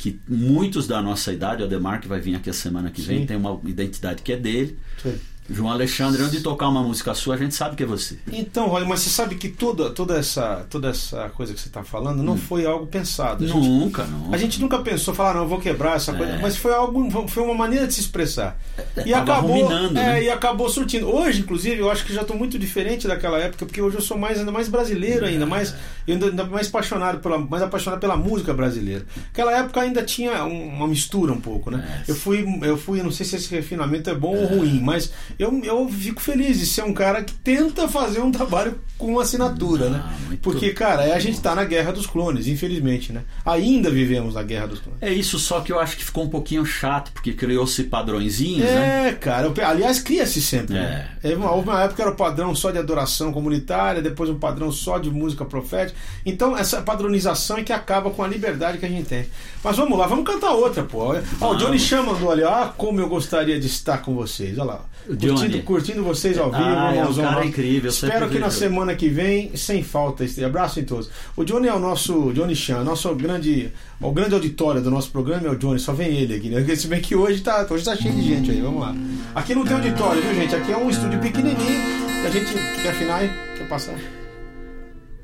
que 0.00 0.18
muitos 0.26 0.86
da 0.86 1.02
nossa 1.02 1.30
idade, 1.30 1.62
o 1.62 1.66
Ademar 1.66 2.00
que 2.00 2.08
vai 2.08 2.18
vir 2.18 2.34
aqui 2.34 2.48
a 2.48 2.54
semana 2.54 2.90
que 2.90 3.02
vem, 3.02 3.20
Sim. 3.20 3.26
tem 3.26 3.36
uma 3.36 3.60
identidade 3.66 4.22
que 4.22 4.32
é 4.32 4.36
dele. 4.36 4.78
Sim. 5.02 5.14
João 5.50 5.70
Alexandre, 5.70 6.22
onde 6.22 6.40
tocar 6.40 6.68
uma 6.68 6.82
música 6.82 7.12
sua, 7.14 7.34
a 7.34 7.38
gente 7.38 7.54
sabe 7.54 7.74
que 7.74 7.82
é 7.82 7.86
você. 7.86 8.18
Então, 8.32 8.68
Rony, 8.68 8.86
mas 8.86 9.00
você 9.00 9.10
sabe 9.10 9.34
que 9.34 9.48
toda, 9.48 9.90
toda, 9.90 10.16
essa, 10.16 10.64
toda 10.70 10.88
essa 10.88 11.28
coisa 11.30 11.52
que 11.52 11.60
você 11.60 11.68
está 11.68 11.82
falando 11.82 12.22
não 12.22 12.34
hum. 12.34 12.38
foi 12.38 12.64
algo 12.64 12.86
pensado. 12.86 13.46
Gente, 13.46 13.68
nunca, 13.68 14.04
não. 14.04 14.32
A 14.32 14.36
gente 14.36 14.60
nunca 14.60 14.78
pensou, 14.78 15.12
falar, 15.12 15.34
não, 15.34 15.42
eu 15.42 15.48
vou 15.48 15.60
quebrar 15.60 15.96
essa 15.96 16.12
é. 16.12 16.16
coisa, 16.16 16.38
mas 16.40 16.56
foi 16.56 16.72
algo, 16.72 17.28
foi 17.28 17.42
uma 17.42 17.54
maneira 17.54 17.86
de 17.86 17.94
se 17.94 18.00
expressar. 18.00 18.56
É, 18.96 19.08
e 19.08 19.12
acabou, 19.12 19.72
é, 19.72 19.90
né? 19.90 20.22
e 20.22 20.30
acabou 20.30 20.68
surtindo. 20.68 21.12
Hoje, 21.12 21.40
inclusive, 21.40 21.78
eu 21.78 21.90
acho 21.90 22.04
que 22.04 22.14
já 22.14 22.22
estou 22.22 22.36
muito 22.36 22.58
diferente 22.58 23.08
daquela 23.08 23.38
época, 23.38 23.66
porque 23.66 23.82
hoje 23.82 23.96
eu 23.96 24.02
sou 24.02 24.16
mais 24.16 24.38
ainda 24.38 24.52
mais 24.52 24.68
brasileiro 24.68 25.26
ainda, 25.26 25.44
é. 25.44 25.48
mais 25.48 25.74
ainda 26.06 26.44
mais 26.44 26.68
apaixonado 26.68 27.18
pela 27.18 27.38
mais 27.38 27.62
apaixonado 27.62 28.00
pela 28.00 28.16
música 28.16 28.54
brasileira. 28.54 29.04
Aquela 29.32 29.56
época 29.58 29.80
ainda 29.80 30.02
tinha 30.02 30.44
uma 30.44 30.86
mistura 30.86 31.32
um 31.32 31.40
pouco, 31.40 31.70
né? 31.70 32.04
É. 32.06 32.10
Eu 32.10 32.14
fui, 32.14 32.44
eu 32.62 32.76
fui, 32.76 33.02
não 33.02 33.10
sei 33.10 33.26
se 33.26 33.36
esse 33.36 33.50
refinamento 33.50 34.08
é 34.08 34.14
bom 34.14 34.36
ou 34.36 34.46
ruim, 34.46 34.80
mas 34.80 35.12
eu, 35.40 35.58
eu 35.64 35.88
fico 35.88 36.20
feliz 36.20 36.58
de 36.58 36.66
ser 36.66 36.84
um 36.84 36.92
cara 36.92 37.24
que 37.24 37.32
tenta 37.32 37.88
fazer 37.88 38.20
um 38.20 38.30
trabalho 38.30 38.78
com 39.00 39.18
assinatura, 39.18 39.88
né? 39.88 40.02
ah, 40.04 40.30
né? 40.30 40.38
Porque, 40.42 40.70
cara, 40.70 41.14
a 41.14 41.18
gente 41.18 41.40
tá 41.40 41.54
na 41.54 41.64
guerra 41.64 41.92
dos 41.92 42.06
clones, 42.06 42.46
infelizmente, 42.46 43.12
né? 43.12 43.22
Ainda 43.44 43.90
vivemos 43.90 44.34
na 44.34 44.42
guerra 44.42 44.68
dos 44.68 44.80
clones. 44.80 45.02
É 45.02 45.10
isso, 45.10 45.38
só 45.38 45.60
que 45.60 45.72
eu 45.72 45.80
acho 45.80 45.96
que 45.96 46.04
ficou 46.04 46.24
um 46.24 46.28
pouquinho 46.28 46.64
chato, 46.66 47.10
porque 47.12 47.32
criou-se 47.32 47.82
padrõezinhos, 47.84 48.68
é, 48.68 48.74
né? 48.74 49.08
É, 49.08 49.12
cara. 49.12 49.50
Aliás, 49.66 49.98
cria-se 50.00 50.42
sempre. 50.42 50.74
Né? 50.74 51.08
É. 51.22 51.28
Né? 51.30 51.46
Houve 51.46 51.68
uma 51.68 51.80
época 51.80 51.96
que 51.96 52.02
era 52.02 52.10
o 52.10 52.16
padrão 52.16 52.54
só 52.54 52.70
de 52.70 52.78
adoração 52.78 53.32
comunitária, 53.32 54.02
depois 54.02 54.28
um 54.28 54.38
padrão 54.38 54.70
só 54.70 54.98
de 54.98 55.10
música 55.10 55.44
profética. 55.44 55.98
Então, 56.24 56.56
essa 56.56 56.82
padronização 56.82 57.58
é 57.58 57.62
que 57.62 57.72
acaba 57.72 58.10
com 58.10 58.22
a 58.22 58.28
liberdade 58.28 58.78
que 58.78 58.86
a 58.86 58.88
gente 58.88 59.08
tem. 59.08 59.26
Mas 59.64 59.76
vamos 59.76 59.98
lá, 59.98 60.06
vamos 60.06 60.24
cantar 60.24 60.52
outra, 60.52 60.82
pô. 60.84 61.14
Ó, 61.40 61.52
o 61.52 61.56
Johnny 61.56 61.78
chama 61.78 62.10
mandou 62.12 62.30
ali, 62.30 62.42
ó, 62.42 62.68
como 62.68 63.00
eu 63.00 63.08
gostaria 63.08 63.58
de 63.58 63.66
estar 63.66 63.98
com 63.98 64.14
vocês. 64.14 64.58
Olha 64.58 64.64
lá. 64.64 64.84
Curtindo, 65.06 65.62
curtindo 65.62 66.04
vocês 66.04 66.38
ao 66.38 66.50
vivo, 66.50 66.62
ah, 66.62 66.94
é 66.94 67.04
um 67.04 67.14
cara 67.14 67.44
incrível. 67.44 67.90
Espero 67.90 68.28
que 68.28 68.38
na 68.38 68.50
semana 68.50 68.89
que 68.94 69.08
vem, 69.08 69.56
sem 69.56 69.82
falta, 69.82 70.24
este 70.24 70.42
abraço 70.44 70.80
em 70.80 70.84
todos. 70.84 71.10
O 71.36 71.44
Johnny 71.44 71.68
é 71.68 71.74
o 71.74 71.78
nosso 71.78 72.32
Johnny 72.32 72.54
Chan, 72.54 72.82
nosso 72.82 73.14
grande, 73.14 73.72
o 74.00 74.12
grande 74.12 74.34
auditório 74.34 74.82
do 74.82 74.90
nosso 74.90 75.10
programa 75.10 75.46
é 75.46 75.50
o 75.50 75.56
Johnny, 75.56 75.78
só 75.78 75.92
vem 75.92 76.08
ele 76.08 76.34
aqui, 76.34 76.48
né? 76.48 76.76
Se 76.76 76.86
bem 76.86 77.00
que 77.00 77.14
hoje 77.14 77.40
tá, 77.40 77.66
hoje 77.68 77.84
tá 77.84 77.96
cheio 77.96 78.14
de 78.14 78.22
gente 78.22 78.50
aí, 78.50 78.60
vamos 78.60 78.80
lá. 78.80 78.94
Aqui 79.34 79.54
não 79.54 79.64
tem 79.64 79.74
auditório, 79.74 80.22
viu, 80.22 80.34
gente? 80.34 80.54
Aqui 80.54 80.72
é 80.72 80.76
um 80.76 80.90
estúdio 80.90 81.18
pequenininho 81.20 81.80
e 82.22 82.26
a 82.26 82.30
gente 82.30 82.52
quer 82.82 82.90
afinar 82.90 83.24
e 83.24 83.28
quer 83.56 83.68
passar. 83.68 83.94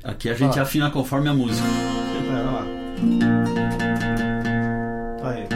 Aqui 0.03 0.29
a 0.29 0.33
gente 0.33 0.59
afina 0.59 0.89
conforme 0.89 1.27
a 1.27 1.33
música. 1.33 1.67
É, 1.67 2.31
vai 2.31 2.43
lá. 2.43 2.65
Aí. 5.23 5.47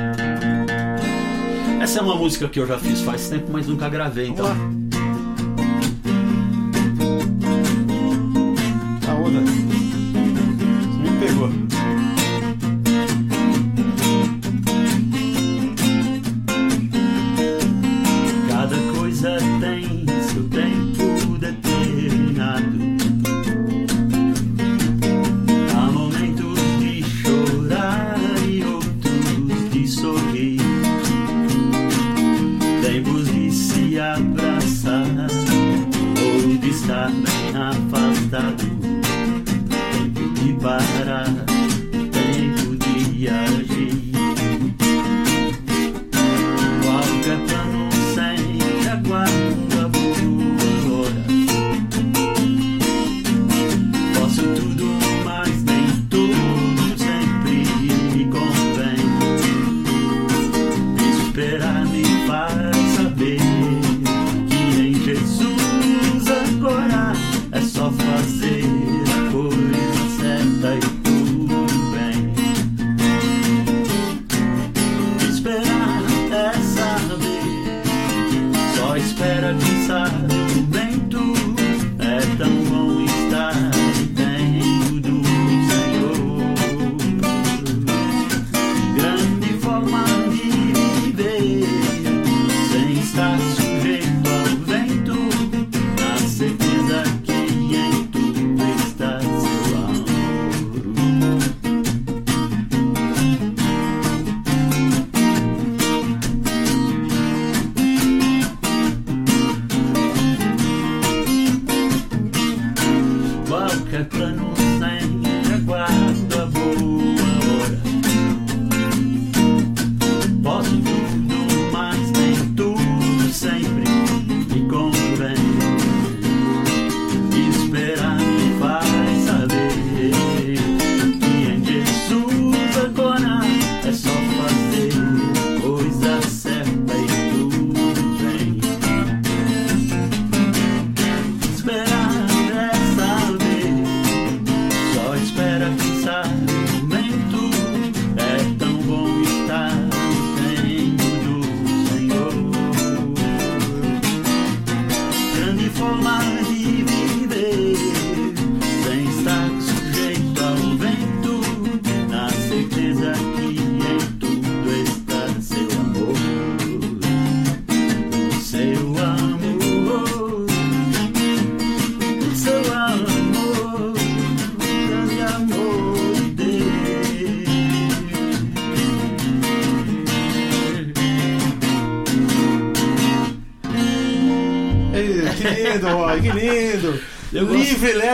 Essa 1.82 2.00
é 2.00 2.02
uma 2.02 2.16
música 2.16 2.48
que 2.48 2.60
eu 2.60 2.68
já 2.68 2.78
fiz 2.78 3.02
faz 3.02 3.30
tempo, 3.30 3.52
mas 3.52 3.68
nunca 3.68 3.90
gravei, 3.90 4.28
então. 4.28 4.46
A 4.46 4.91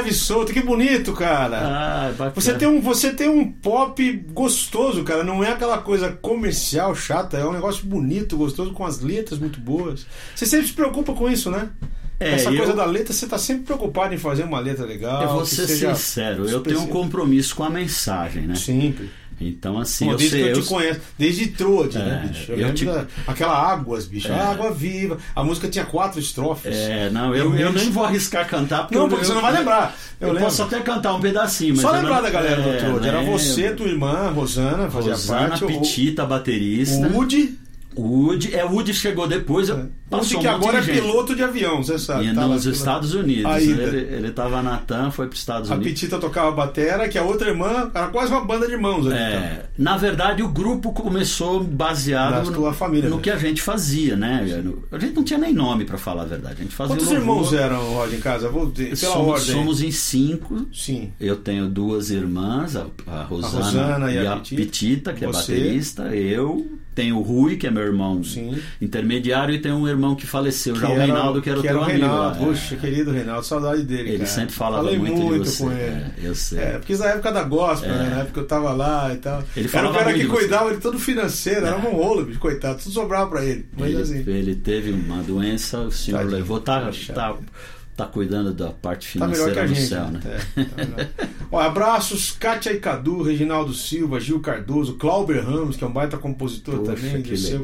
leve 0.08 0.10
e 0.10 0.14
solto, 0.14 0.54
que 0.54 0.62
bonito, 0.62 1.14
cara. 1.14 1.60
Ah, 1.62 2.32
você 2.34 2.54
tem 2.54 2.68
um, 2.68 2.82
você 2.82 3.12
tem 3.12 3.30
um 3.30 3.52
pop 3.52 4.12
gostoso, 4.32 5.04
cara. 5.04 5.24
Não 5.24 5.44
é 5.44 5.52
aquela 5.52 5.78
coisa 5.80 6.12
comercial 6.12 6.96
chata, 6.96 7.38
é 7.38 7.46
um 7.46 7.54
negócio 7.54 7.86
bonito, 7.86 8.38
gostoso, 8.38 8.72
com 8.72 8.86
as 8.86 9.02
letras 9.02 9.40
muito 9.40 9.60
boas. 9.60 10.06
Você 10.36 10.46
sempre 10.46 10.68
se 10.68 10.74
preocupa 10.74 11.14
com 11.14 11.30
isso, 11.30 11.52
né? 11.52 11.70
É, 12.20 12.32
Essa 12.32 12.52
coisa 12.52 12.74
da 12.74 12.86
letra, 12.86 13.14
você 13.14 13.26
está 13.26 13.38
sempre 13.38 13.64
preocupado 13.64 14.14
em 14.14 14.18
fazer 14.18 14.44
uma 14.44 14.60
letra 14.60 14.86
legal. 14.86 15.22
Eu 15.22 15.30
vou 15.30 15.46
ser 15.46 15.68
sincero, 15.68 16.50
eu 16.50 16.62
tenho 16.62 16.82
um 16.82 16.88
compromisso 16.88 17.56
com 17.56 17.64
a 17.64 17.70
mensagem, 17.70 18.48
né? 18.48 18.56
Sempre. 18.56 19.12
Então, 19.40 19.78
assim, 19.78 20.06
Pô, 20.06 20.12
eu 20.12 20.18
desde 20.18 20.36
sei. 20.36 20.52
eu, 20.52 20.62
te 20.62 20.68
conheço, 20.68 21.00
desde 21.18 21.48
Trode, 21.48 21.98
né, 21.98 22.04
é, 22.04 22.08
né, 22.08 22.28
bicho? 22.28 22.52
Eu, 22.52 22.58
eu 22.58 22.74
te... 22.74 22.86
da, 22.86 23.06
aquela 23.28 23.54
Águas, 23.54 24.06
bicho. 24.06 24.32
É. 24.32 24.40
Água 24.40 24.72
viva. 24.72 25.18
A 25.36 25.44
música 25.44 25.70
tinha 25.70 25.86
quatro 25.86 26.20
estrofes. 26.20 26.76
É, 26.76 27.10
não, 27.12 27.36
eu, 27.36 27.54
eu, 27.54 27.68
eu 27.68 27.74
nem 27.74 27.92
vou 27.92 28.04
arriscar 28.04 28.48
cantar. 28.48 28.84
Porque 28.84 28.96
não, 28.96 29.08
porque 29.08 29.26
você 29.26 29.34
não 29.34 29.42
vai 29.42 29.54
lembrar. 29.54 29.96
Eu, 30.20 30.36
posso 30.36 30.64
até 30.64 30.80
cantar 30.80 31.14
um 31.14 31.20
pedacinho, 31.20 31.76
mas. 31.76 31.82
Só 31.82 31.92
lembrar 31.92 32.16
não... 32.16 32.24
da 32.24 32.30
galera 32.32 32.62
do 32.62 32.70
é, 32.70 32.78
Trode. 32.78 33.08
Era 33.08 33.22
você, 33.22 33.72
tua 33.72 33.88
irmã, 33.88 34.30
Rosana, 34.30 34.90
fazia 34.90 35.12
Rosana, 35.12 35.50
parte. 35.50 35.66
Petita, 35.66 36.26
baterista. 36.26 37.08
O 37.08 37.14
Woody. 37.14 37.60
Woody, 37.96 38.56
é, 38.56 38.66
Woody 38.66 38.94
chegou 38.94 39.28
depois. 39.28 39.70
É. 39.70 39.86
Passou 40.10 40.40
que 40.40 40.48
agora 40.48 40.80
é 40.80 40.82
piloto 40.82 41.36
de 41.36 41.44
avião, 41.44 41.84
você 41.84 42.00
sabe. 42.00 42.28
E 42.28 42.34
tá 42.34 42.48
nos 42.48 42.66
Estados 42.66 43.14
Unidos. 43.14 43.46
Ainda. 43.46 43.84
Ele, 43.84 44.28
estava 44.30 44.64
na 44.64 44.78
TAM, 44.78 45.12
foi 45.12 45.28
para 45.28 45.34
os 45.34 45.40
Estados 45.40 45.70
Unidos. 45.70 45.86
A 45.86 45.90
Petita 45.90 46.18
tocava 46.18 46.52
batera, 46.52 47.10
que 47.10 47.18
a 47.18 47.24
outra 47.24 47.50
irmã 47.50 47.92
era 47.94 48.08
quase 48.08 48.32
uma 48.32 48.46
banda 48.46 48.68
de 48.68 48.74
irmãos. 48.74 49.06
Ali, 49.06 49.18
é, 49.18 49.52
então. 49.52 49.68
Na 49.78 49.98
verdade, 49.98 50.42
o 50.42 50.48
grupo 50.48 50.94
começou 50.94 51.62
baseado 51.62 52.50
no, 52.50 52.74
família, 52.74 53.10
no 53.10 53.18
né? 53.18 53.22
que 53.22 53.30
a 53.30 53.38
gente 53.38 53.62
fazia, 53.62 54.16
né? 54.16 54.64
A 54.92 55.00
gente 55.00 55.14
não 55.14 55.24
tinha 55.24 55.40
nem 55.40 55.54
nome 55.54 55.84
para 55.84 55.98
falar 55.98 56.22
a 56.22 56.26
verdade. 56.26 56.56
A 56.60 56.64
gente 56.64 56.76
fazia 56.76 56.96
Quantos 56.96 57.12
irmãos 57.12 57.52
eram, 57.52 57.94
Rod, 57.94 58.14
em 58.14 58.20
casa? 58.20 58.48
Vou 58.50 58.70
pela 58.70 58.96
somos, 58.96 59.28
ordem. 59.28 59.56
Somos 59.56 59.82
em 59.82 59.92
cinco. 59.92 60.68
Sim. 60.74 61.12
Eu 61.20 61.36
tenho 61.36 61.68
duas 61.68 62.10
irmãs, 62.12 62.78
a, 62.78 62.86
a 63.08 63.24
Rosana, 63.24 63.58
a 63.58 63.66
Rosana 63.66 64.12
e, 64.12 64.26
a, 64.26 64.34
a 64.34 64.38
Petita, 64.38 64.62
Petita 64.62 65.14
que 65.14 65.26
Você. 65.26 65.54
é 65.54 65.56
baterista, 65.56 66.04
eu 66.16 66.66
tenho 66.98 67.18
o 67.18 67.22
Rui, 67.22 67.58
que 67.58 67.68
é 67.68 67.70
meu 67.70 67.84
irmão 67.84 68.24
Sim. 68.24 68.58
intermediário, 68.82 69.54
e 69.54 69.60
tem 69.60 69.72
um 69.72 69.88
irmão 69.88 69.97
que 70.16 70.26
faleceu, 70.26 70.74
que 70.74 70.82
já 70.82 70.90
o 70.90 70.96
Reinaldo, 70.96 71.42
que 71.42 71.50
era 71.50 71.60
que 71.62 71.68
o 71.68 71.70
teu 71.70 71.72
era 71.72 71.80
o 71.80 71.84
amigo. 71.84 72.00
Reinaldo, 72.00 72.40
lá, 72.40 72.48
puxa, 72.48 72.76
é. 72.76 72.78
querido 72.78 73.12
Reinaldo, 73.12 73.46
saudade 73.46 73.84
dele. 73.84 74.10
Ele 74.10 74.18
cara. 74.20 74.30
sempre 74.30 74.56
falava 74.56 74.84
Falei 74.84 75.00
muito, 75.00 75.22
muito 75.22 75.50
você. 75.50 75.64
com 75.64 75.72
ele. 75.72 75.82
É, 75.82 76.12
eu 76.24 76.36
sei. 76.36 76.60
É, 76.60 76.72
porque 76.78 76.96
na 76.96 77.06
época 77.06 77.32
da 77.32 77.44
gospel, 77.44 77.90
né? 77.90 78.10
Na 78.10 78.22
época 78.22 78.40
eu 78.40 78.48
tava 78.48 78.74
lá 78.74 79.14
e 79.14 79.18
tal. 79.18 79.44
Ele 79.56 79.70
era 79.72 79.90
o 79.90 79.94
cara 79.94 80.14
que 80.14 80.26
cuidava 80.28 80.74
de 80.74 80.82
tudo 80.82 81.00
financeiro, 81.00 81.66
era 81.66 81.78
um 81.78 81.92
rolo, 81.92 82.26
bicho, 82.26 82.40
coitado, 82.40 82.80
tudo 82.80 82.92
sobrava 82.92 83.30
pra 83.30 83.44
ele. 83.44 83.66
Mas 83.78 83.90
ele, 83.90 84.02
assim. 84.02 84.24
ele 84.28 84.56
teve 84.56 84.92
uma 84.92 85.24
doença, 85.24 85.80
o 85.80 85.92
senhor 85.92 86.20
Tadinho, 86.20 86.38
levou, 86.38 86.60
tá, 86.60 86.92
tá, 87.14 87.36
tá 87.98 88.06
cuidando 88.06 88.54
da 88.54 88.68
parte 88.70 89.18
Tá 89.18 89.28
financeira 89.28 89.64
a 89.64 89.66
do 89.66 89.74
gente. 89.74 89.88
céu, 89.88 90.06
né? 90.08 90.22
É, 90.56 90.64
tá. 90.64 91.08
Ó, 91.52 91.60
abraços, 91.60 92.32
Kátia 92.32 92.72
e 92.72 92.80
Cadu, 92.80 93.24
Reginaldo 93.24 93.74
Silva, 93.74 94.20
Gil 94.20 94.40
Cardoso, 94.40 94.94
Clauber 94.94 95.44
Ramos, 95.44 95.76
que 95.76 95.84
é 95.84 95.88
um 95.88 95.92
baita 95.92 96.18
compositor 96.18 96.80
Poxa, 96.80 96.96
também. 96.96 97.22
que 97.24 97.36
seu. 97.36 97.64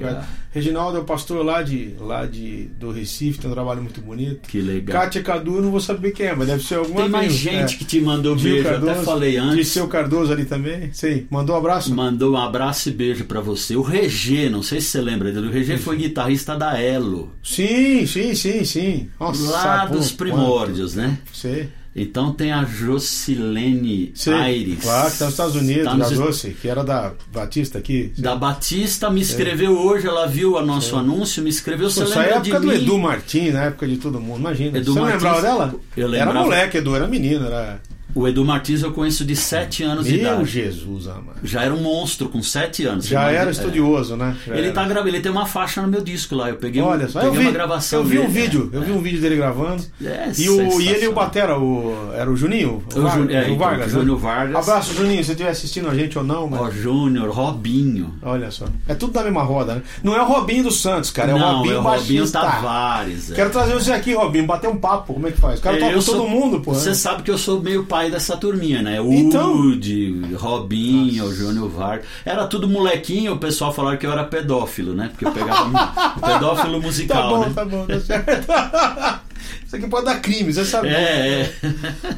Reginaldo 0.52 0.98
é 0.98 1.02
o 1.02 1.04
pastor 1.04 1.43
lá, 1.43 1.63
de, 1.63 1.96
lá 2.00 2.26
de, 2.28 2.65
do 2.80 2.91
Recife, 2.91 3.39
tem 3.39 3.50
um 3.50 3.54
trabalho 3.54 3.82
muito 3.82 4.00
bonito. 4.02 4.48
Que 4.48 4.62
legal. 4.62 5.02
Kátia 5.02 5.19
e 5.19 5.24
Cadu, 5.24 5.56
eu 5.56 5.62
não 5.63 5.72
vou 5.72 5.80
saber 5.80 6.12
quem 6.12 6.28
é, 6.28 6.36
mas 6.36 6.48
deve 6.48 6.63
ser 6.63 6.76
alguma 6.76 7.02
Tem 7.02 7.10
mais 7.10 7.26
amigo, 7.26 7.39
gente 7.39 7.76
é. 7.76 7.78
que 7.78 7.86
te 7.86 8.00
mandou 8.00 8.38
Gil 8.38 8.54
beijo, 8.54 8.69
Cardoso, 8.69 8.91
até 8.91 9.04
falei 9.04 9.38
antes. 9.38 9.56
Dirceu 9.56 9.88
Cardoso 9.88 10.32
ali 10.32 10.46
também. 10.46 10.93
Sei, 10.93 11.26
mandou 11.30 11.56
um 11.56 11.60
abraço? 11.60 11.93
Mandou 11.93 12.34
um 12.34 12.38
abraço 12.38 12.89
e 12.89 12.91
beijo 12.91 13.26
pra 13.26 13.41
você. 13.41 13.76
O 13.76 13.82
Regê, 13.82 14.48
não 14.50 14.62
sei 14.62 14.80
se 14.80 14.88
você 14.89 15.02
lembra 15.02 15.32
dele, 15.32 15.48
o 15.48 15.52
Regê 15.52 15.78
foi 15.78 15.98
guitarrista 15.98 16.56
da 16.56 16.80
Elo. 16.80 17.32
Sim, 17.43 18.06
sim, 18.06 18.36
sim, 18.36 18.63
sim. 18.63 19.10
Nossa, 19.19 19.52
lá 19.52 19.88
pô, 19.88 19.96
dos 19.96 20.12
primórdios, 20.31 20.95
né? 20.95 21.17
Sei. 21.33 21.69
Então 21.95 22.33
tem 22.33 22.51
a 22.51 22.63
Jocilene 22.65 24.12
Sei. 24.15 24.33
Aires. 24.33 24.79
Claro, 24.81 25.12
que 25.12 25.17
tá 25.19 25.25
nos 25.25 25.33
Estados 25.33 25.55
Unidos, 25.55 25.83
Tá 25.83 25.93
nos 25.95 26.09
da 26.09 26.25
Doce, 26.25 26.49
que 26.59 26.67
era 26.67 26.83
da 26.83 27.13
Batista 27.31 27.77
aqui. 27.77 28.12
Sei. 28.15 28.23
Da 28.23 28.36
Batista 28.36 29.09
me 29.12 29.21
escreveu 29.21 29.77
hoje, 29.77 30.07
ela 30.07 30.25
viu 30.25 30.55
o 30.55 30.65
nosso 30.65 30.95
anúncio, 30.95 31.43
me 31.43 31.49
escreveu. 31.51 31.89
Você 31.91 32.03
Pô, 32.03 32.07
aí 32.07 32.12
é 32.13 32.17
lembra 32.17 32.33
a 32.33 32.38
época 32.39 32.59
de 32.59 32.65
do 32.65 32.67
mim? 32.71 32.73
Edu 32.83 32.97
Martins, 32.97 33.53
na 33.53 33.63
época 33.65 33.88
de 33.88 33.97
todo 33.97 34.19
mundo, 34.19 34.39
imagina. 34.39 34.77
Edu 34.79 34.93
Você 34.93 34.99
Martins, 35.01 35.21
lembrava 35.23 35.41
dela? 35.43 35.75
eu 35.95 36.07
Era 36.07 36.25
lembrava. 36.25 36.39
moleque, 36.45 36.77
Edu, 36.77 36.95
era 36.95 37.07
menino, 37.07 37.45
era. 37.45 37.79
O 38.15 38.28
Edu 38.28 38.45
Martins 38.45 38.82
eu 38.84 38.91
conheço 38.91 39.26
de 39.26 39.36
7 39.36 39.84
anos 39.84 40.06
de 40.06 40.17
Meu 40.17 40.21
idade. 40.34 40.45
Jesus, 40.45 41.08
amado. 41.08 41.38
Já 41.43 41.63
era 41.63 41.73
um 41.73 41.82
monstro 41.82 42.30
com 42.30 42.41
7 42.43 42.86
anos. 42.86 43.08
Já 43.08 43.32
era 43.32 43.49
estudioso, 43.49 44.15
né? 44.15 44.36
Já 44.45 44.54
É. 44.54 44.58
Ele 44.58 44.67
era. 44.67 44.76
tá 44.76 44.86
gravando, 44.86 45.10
ele 45.10 45.19
tem 45.19 45.32
uma 45.32 45.45
faixa 45.45 45.82
no 45.82 45.88
meu 45.88 46.02
disco 46.02 46.36
lá. 46.36 46.49
Eu 46.49 46.56
peguei, 46.58 46.82
um- 46.82 46.86
Olha 46.86 47.08
só, 47.08 47.19
eu 47.19 47.26
peguei 47.32 47.39
vi, 47.39 47.45
uma 47.47 47.52
gravação. 47.54 47.99
eu 47.99 48.06
vi 48.06 48.19
um 48.19 48.21
dele. 48.21 48.34
vídeo, 48.34 48.69
eu 48.71 48.82
É. 48.82 48.86
vi 48.86 48.91
um 48.91 49.02
vídeo 49.02 49.19
dele 49.21 49.36
gravando. 49.36 49.84
É, 50.04 50.32
E, 50.38 50.49
o, 50.49 50.80
e 50.82 50.88
ele 50.89 51.06
e 51.06 51.08
o. 51.08 51.13
Batera, 51.13 51.58
o, 51.60 52.12
era 52.13 52.30
o 52.30 52.36
Juninho? 52.36 52.84
O 52.95 52.99
Ju- 53.10 53.30
é, 53.32 53.41
o 53.41 53.43
então, 53.45 53.58
Vargas, 53.58 53.93
né? 53.93 53.99
Júnior 53.99 54.17
Vargas. 54.19 54.56
Abraço, 54.69 54.93
Juninho, 54.93 55.23
se 55.23 55.32
estiver 55.32 55.49
assistindo 55.49 55.89
a 55.89 55.95
gente 55.95 56.17
ou 56.17 56.23
não, 56.23 56.47
mas... 56.47 56.60
Ó, 56.62 56.69
Júnior, 56.71 57.30
Robinho. 57.32 58.13
Olha 58.21 58.52
só. 58.52 58.65
É 58.88 58.93
tudo 58.93 59.13
da 59.13 59.23
mesma 59.23 59.41
roda, 59.43 59.76
né? 59.76 59.82
Não 60.04 60.15
é 60.15 60.21
o 60.21 60.26
Robinho 60.26 60.63
dos 60.63 60.82
Santos, 60.82 61.10
cara. 61.12 61.32
É 61.32 61.36
o 61.36 61.39
Não, 61.39 61.58
Robinho 61.58 61.76
é 61.76 61.80
o 61.80 61.82
Robinho. 61.82 62.30
Tavares. 62.30 63.32
é. 63.32 63.36
Quero 63.36 63.49
trazer 63.49 63.73
você 63.73 63.91
aqui, 63.91 64.13
Robinho, 64.13 64.45
bater 64.45 64.69
um 64.69 64.78
papo. 64.78 65.13
Como 65.13 65.28
é 65.28 65.32
que 65.32 65.39
faz? 65.39 65.60
O 65.60 65.62
cara 65.63 65.78
É, 65.78 65.80
toca 65.80 65.91
eu 65.93 66.04
todo 66.04 66.28
mundo, 66.28 66.60
pô. 66.62 66.73
Você 66.73 66.89
né? 66.89 66.95
sabe 66.95 67.23
que 67.23 67.32
eu 67.32 67.38
sou 67.38 67.62
meio 67.62 67.86
pai 67.86 68.03
dessa 68.12 68.38
turminha, 68.38 68.82
né? 68.82 68.98
Então. 69.02 69.54
Woody, 69.56 70.34
Robinho, 70.36 71.34
Júnior 71.34 71.70
Vargas. 71.70 72.06
Era 72.26 72.46
tudo 72.48 72.68
molequinho, 72.70 73.34
o 73.34 73.38
pessoal 73.38 73.74
falava 73.74 73.98
que 73.98 74.06
eu 74.06 74.12
era 74.12 74.24
pedófilo, 74.24 74.94
né? 74.94 75.10
Porque 75.10 75.26
eu 75.26 75.32
pegava 75.32 76.13
pedófilo 76.22 76.80
Tá 76.80 76.88
musical, 76.88 77.30
bom, 77.30 77.39
né? 77.46 77.52
tá 77.54 77.66
bom, 77.66 77.86
tá 77.86 78.00
certo. 78.00 78.48
Isso 79.66 79.76
aqui 79.76 79.88
pode 79.88 80.06
dar 80.06 80.20
crime, 80.22 80.54
você 80.54 80.63
sabe. 80.63 80.88
É, 80.89 80.92
é. 80.94 81.54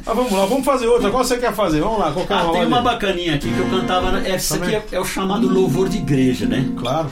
Mas 0.04 0.16
vamos 0.16 0.30
lá, 0.32 0.44
vamos 0.44 0.64
fazer 0.64 0.86
outra. 0.86 1.10
Qual 1.10 1.24
você 1.24 1.38
quer 1.38 1.54
fazer? 1.54 1.80
Vamos 1.80 1.98
lá, 1.98 2.12
qualquer 2.12 2.34
Ah, 2.34 2.40
tem 2.40 2.48
ordem. 2.50 2.66
uma 2.66 2.82
bacaninha 2.82 3.34
aqui 3.34 3.50
que 3.50 3.58
eu 3.58 3.68
cantava. 3.70 4.18
Essa 4.20 4.56
aqui 4.56 4.74
é, 4.74 4.84
é 4.92 5.00
o 5.00 5.04
chamado 5.04 5.48
louvor 5.48 5.88
de 5.88 5.96
igreja, 5.96 6.44
né? 6.46 6.68
Claro. 6.78 7.10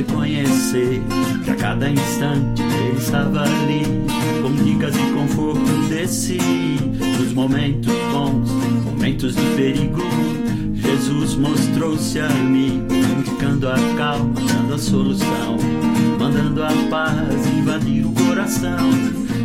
Reconhecer 0.00 1.02
que 1.44 1.50
a 1.50 1.56
cada 1.56 1.90
instante 1.90 2.62
ele 2.62 2.98
estava 2.98 3.42
ali, 3.42 3.82
com 4.40 4.64
dicas 4.64 4.94
e 4.96 5.12
conforto 5.12 5.88
desse, 5.88 6.38
nos 7.18 7.32
momentos 7.32 7.92
bons, 8.10 8.50
momentos 8.84 9.34
de 9.34 9.42
perigo. 9.56 10.00
Jesus 10.74 11.36
mostrou-se 11.36 12.18
amigo, 12.18 12.86
indicando 12.94 13.68
a 13.68 13.76
calma, 13.96 14.34
dando 14.34 14.74
a 14.74 14.78
solução, 14.78 15.56
mandando 16.18 16.62
a 16.62 16.72
paz 16.88 17.46
invadir 17.46 18.06
o 18.06 18.12
coração. 18.12 18.90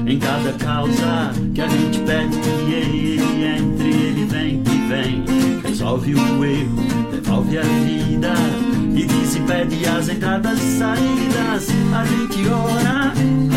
Em 0.08 0.20
cada 0.20 0.54
causa 0.54 1.34
que 1.54 1.62
a 1.62 1.68
gente 1.68 2.00
pede 2.02 2.38
que 2.38 2.74
ele 2.74 3.20
entre, 3.44 3.90
ele 3.90 4.26
vem 4.26 4.62
que 4.62 4.78
vem, 4.88 5.24
resolve 5.64 6.14
o 6.14 6.46
erro, 6.46 6.84
devolve 7.12 7.58
a 7.58 7.64
vida 7.64 8.75
e 8.96 9.06
desimpede 9.06 9.86
as 9.86 10.10
entradas 10.10 10.60
e 10.60 10.78
saídas. 10.80 11.68
A 11.94 12.06
gente 12.06 12.48
ora, 12.48 13.14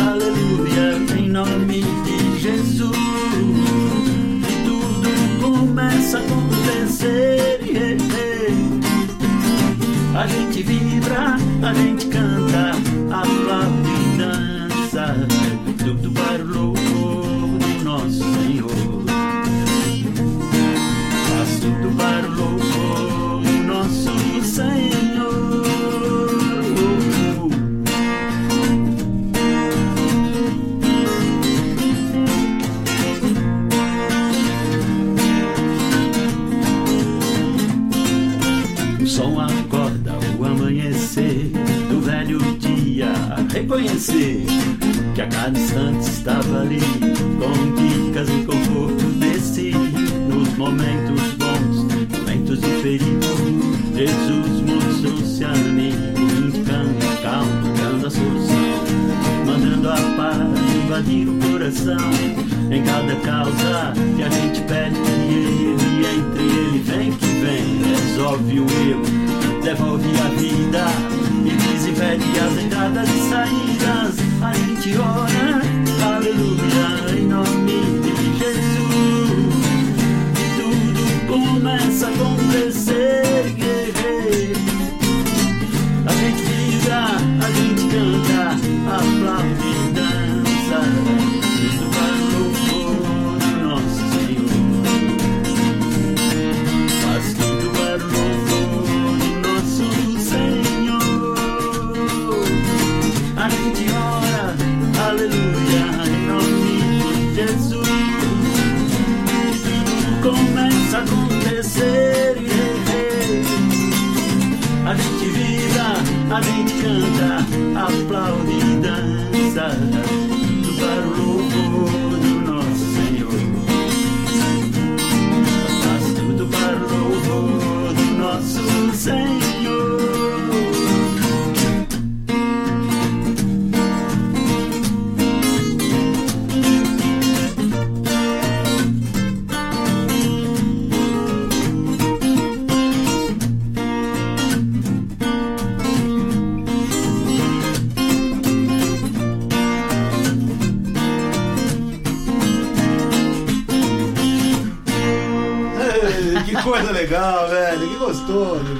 aleluia, 0.09 1.17
em 1.17 1.29
nome 1.29 1.83
de 2.03 2.39
Jesus. 2.39 2.97
E 4.47 4.53
tudo 4.65 5.09
começa 5.41 6.17
a 6.17 6.21
acontecer. 6.21 7.39
A 10.15 10.27
gente 10.27 10.63
vibra, 10.63 11.37
a 11.63 11.73
gente 11.73 12.07
canta, 12.07 12.71
aplaude 13.09 13.89
e 14.03 14.17
dança. 14.17 15.15
Tudo 15.77 16.11
para 16.11 16.43
o 16.43 16.47
louvor 16.47 17.57
do 17.57 17.83
nosso 17.85 18.19
Senhor. 18.19 18.69
Faz 21.29 21.59
tudo 21.61 21.95
para 21.95 22.27
o 22.27 22.35
louvor 22.35 23.08
Reconhecer 43.69 44.45
que 45.13 45.21
a 45.21 45.27
cada 45.27 45.59
instante 45.59 46.09
estava 46.09 46.61
ali, 46.61 46.79
com 47.37 47.75
dicas 47.75 48.27
e 48.27 48.43
conforto 48.43 49.05
desse. 49.19 49.69
Nos 50.27 50.57
momentos 50.57 51.21
bons, 51.37 51.85
momentos 52.17 52.59
de 52.61 52.67
perigo, 52.81 53.21
Jesus 53.93 54.61
mostrou-se 54.61 55.43
amigo, 55.45 56.19
indicando 56.19 56.97
a 56.97 57.21
calma, 57.21 57.73
dando 57.77 58.07
a 58.07 58.09
solução, 58.09 59.45
mandando 59.45 59.89
a 59.91 60.15
paz 60.17 60.37
invadir 60.83 61.27
coração. 61.51 62.09
Em 62.71 62.83
cada 62.83 63.15
causa 63.17 63.93
que 64.15 64.23
a 64.23 64.29
gente 64.29 64.61
pede 64.61 64.95
que 64.95 65.11
ele 65.31 66.07
entre 66.07 66.43
ele 66.43 66.79
vem 66.79 67.11
que 67.11 67.25
vem, 67.25 67.83
resolve 67.83 68.61
o 68.61 68.65
erro, 68.89 69.61
devolve 69.61 70.09
a 70.21 70.29
vida 70.39 71.08
e 71.99 72.17
desimpede 72.17 72.39
as 72.39 72.57
entradas 72.63 73.09
e 73.09 73.29
saídas. 73.29 74.15
A 74.41 74.53
gente 74.53 74.97
ora, 74.97 75.61
aleluia, 76.15 77.17
em 77.17 77.25
nome 77.25 77.81
de 78.01 78.13
Jesus. 78.37 79.59
E 80.39 80.45
tudo 80.61 81.01
começa 81.27 82.07
a 82.07 82.09
acontecer. 82.09 82.88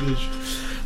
Bicho. 0.05 0.29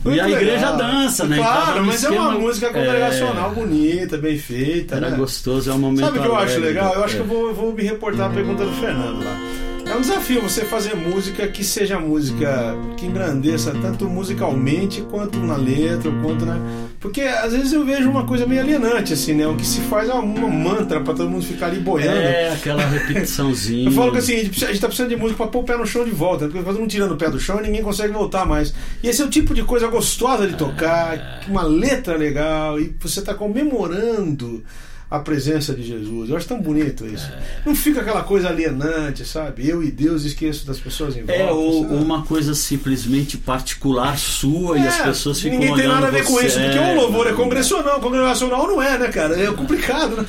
Muito 0.03 0.17
e 0.17 0.19
a 0.19 0.29
igreja 0.29 0.71
legal. 0.71 0.77
dança, 0.77 1.23
né? 1.25 1.37
Claro, 1.37 1.79
no 1.79 1.85
mas 1.85 2.03
é 2.03 2.09
uma 2.09 2.17
esquema- 2.25 2.39
música 2.39 2.67
congregacional 2.73 3.51
É. 3.51 3.53
bonita, 3.55 4.17
bem 4.17 4.37
feita, 4.37 4.95
Era 4.97 5.09
né? 5.11 5.17
gostoso, 5.17 5.69
é 5.69 5.73
um 5.73 5.79
momento 5.79 6.01
Sabe 6.05 6.19
o 6.19 6.21
que 6.21 6.27
eu 6.27 6.35
acho 6.35 6.59
legal? 6.59 6.93
Eu 6.93 7.03
acho 7.05 7.13
É. 7.13 7.17
que 7.17 7.23
eu 7.23 7.27
vou, 7.27 7.53
vou 7.53 7.73
me 7.73 7.83
reportar 7.83 8.29
a 8.29 8.33
pergunta 8.33 8.65
do 8.65 8.71
Fernando 8.73 9.23
lá. 9.23 9.37
É 9.85 9.95
um 9.95 10.01
desafio 10.01 10.41
você 10.41 10.65
fazer 10.65 10.95
música 10.95 11.47
que 11.47 11.63
seja 11.63 11.99
música 11.99 12.75
que 12.97 13.05
engrandeça 13.05 13.71
tanto 13.81 14.05
musicalmente 14.09 15.01
quanto 15.03 15.37
na 15.39 15.55
letra, 15.55 16.11
quanto 16.21 16.45
na. 16.45 16.57
Porque 17.03 17.19
às 17.21 17.51
vezes 17.51 17.73
eu 17.73 17.83
vejo 17.83 18.09
uma 18.09 18.23
coisa 18.25 18.47
meio 18.47 18.61
alienante, 18.61 19.11
assim, 19.11 19.33
né? 19.33 19.45
O 19.45 19.57
que 19.57 19.65
se 19.67 19.81
faz 19.81 20.07
é 20.09 20.13
uma 20.13 20.47
mantra 20.47 21.01
pra 21.01 21.13
todo 21.13 21.29
mundo 21.29 21.43
ficar 21.45 21.65
ali 21.67 21.79
boiando. 21.81 22.17
É, 22.17 22.53
aquela 22.53 22.83
repetiçãozinha. 22.85 23.89
Eu 23.89 23.91
falo 23.91 24.11
que 24.13 24.19
assim, 24.19 24.33
a 24.33 24.37
gente, 24.37 24.47
precisa- 24.49 24.67
a 24.67 24.71
gente 24.71 24.81
tá 24.81 24.87
precisando 24.87 25.09
de 25.09 25.17
música 25.17 25.35
pra 25.43 25.47
pôr 25.47 25.59
o 25.59 25.63
pé 25.63 25.75
no 25.77 25.85
chão 25.85 26.05
de 26.05 26.11
volta, 26.11 26.45
porque 26.47 26.63
todo 26.63 26.79
mundo 26.79 26.89
tirando 26.89 27.11
o 27.11 27.17
pé 27.17 27.29
do 27.29 27.37
chão 27.39 27.59
e 27.59 27.63
ninguém 27.63 27.83
consegue 27.83 28.13
voltar 28.13 28.45
mais. 28.45 28.73
E 29.03 29.09
esse 29.09 29.21
é 29.21 29.25
o 29.25 29.29
tipo 29.29 29.53
de 29.53 29.63
coisa 29.63 29.87
gostosa 29.87 30.47
de 30.47 30.55
tocar, 30.55 31.41
uma 31.49 31.63
letra 31.63 32.15
legal, 32.15 32.79
e 32.79 32.95
você 33.01 33.21
tá 33.21 33.33
comemorando 33.33 34.63
a 35.13 35.19
presença 35.19 35.75
de 35.75 35.83
Jesus. 35.83 36.31
Eu 36.31 36.35
acho 36.35 36.47
tão 36.47 36.59
bonito 36.59 37.05
isso. 37.05 37.31
Não 37.63 37.75
fica 37.75 38.01
aquela 38.01 38.23
coisa 38.23 38.49
alienante, 38.49 39.23
sabe? 39.23 39.69
Eu 39.69 39.83
e 39.83 39.91
Deus 39.91 40.23
esqueço 40.23 40.65
das 40.65 40.79
pessoas 40.79 41.15
em 41.15 41.19
volta. 41.19 41.33
É, 41.33 41.51
ou 41.51 41.83
uma 41.85 42.25
coisa 42.25 42.55
simplesmente 42.55 43.37
particular 43.37 44.17
sua 44.17 44.79
e 44.79 44.87
as 44.87 44.99
É, 44.99 45.03
pessoas 45.03 45.39
ficam 45.39 45.59
Ninguém 45.59 45.75
tem 45.75 45.85
olhando 45.85 46.01
nada 46.01 46.07
a 46.07 46.09
ver 46.09 46.23
com 46.23 46.41
isso, 46.41 46.59
porque 46.59 46.79
o 46.79 46.95
louvor 46.95 47.27
é 47.27 47.33
congressional, 47.33 47.99
congregacional 48.01 48.65
não 48.65 48.81
é, 48.81 48.97
né, 48.97 49.07
cara? 49.09 49.39
É 49.39 49.45
complicado, 49.51 50.17
né? 50.17 50.25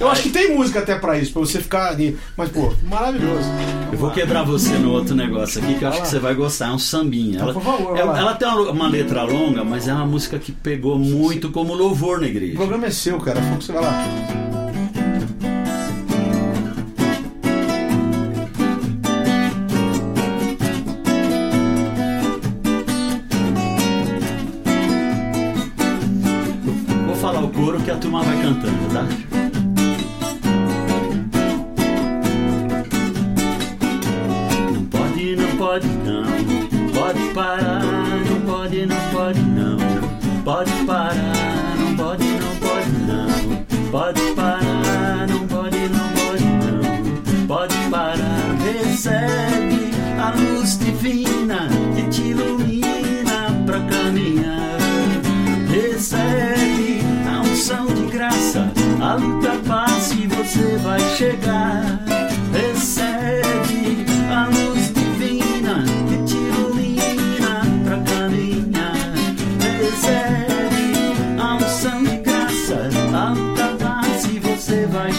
Eu 0.00 0.08
acho 0.08 0.22
que 0.22 0.30
tem 0.30 0.54
música 0.56 0.78
até 0.78 0.94
pra 0.96 1.18
isso, 1.18 1.32
pra 1.32 1.40
você 1.40 1.60
ficar 1.60 1.88
ali. 1.88 2.16
Mas, 2.36 2.48
pô, 2.50 2.72
maravilhoso. 2.84 3.48
Eu 3.90 3.98
vou 3.98 4.10
quebrar 4.10 4.44
você 4.44 4.74
no 4.78 4.92
outro 4.92 5.14
negócio 5.14 5.60
aqui 5.62 5.74
que 5.74 5.84
eu 5.84 5.88
acho 5.88 6.02
que 6.02 6.08
você 6.08 6.18
vai 6.18 6.34
gostar. 6.34 6.68
É 6.68 6.72
um 6.72 6.78
sambinha. 6.78 7.40
Ela, 7.40 7.52
por 7.52 7.62
favor, 7.62 7.92
vai 7.96 7.98
é- 8.16 8.20
ela 8.20 8.34
tem 8.34 8.46
uma, 8.48 8.70
uma 8.70 8.88
letra 8.88 9.22
longa, 9.22 9.64
mas 9.64 9.88
é 9.88 9.92
uma 9.94 10.06
música 10.06 10.38
que 10.38 10.52
pegou 10.52 10.98
muito 10.98 11.50
como 11.50 11.74
louvor 11.74 12.20
na 12.20 12.26
O 12.26 12.30
igreja. 12.30 12.54
programa 12.56 12.86
é 12.86 12.90
seu, 12.90 13.18
cara. 13.18 13.40
Foi 13.42 13.56
que 13.58 13.64
você 13.64 13.72
vai 13.72 13.82
lá. 13.82 14.47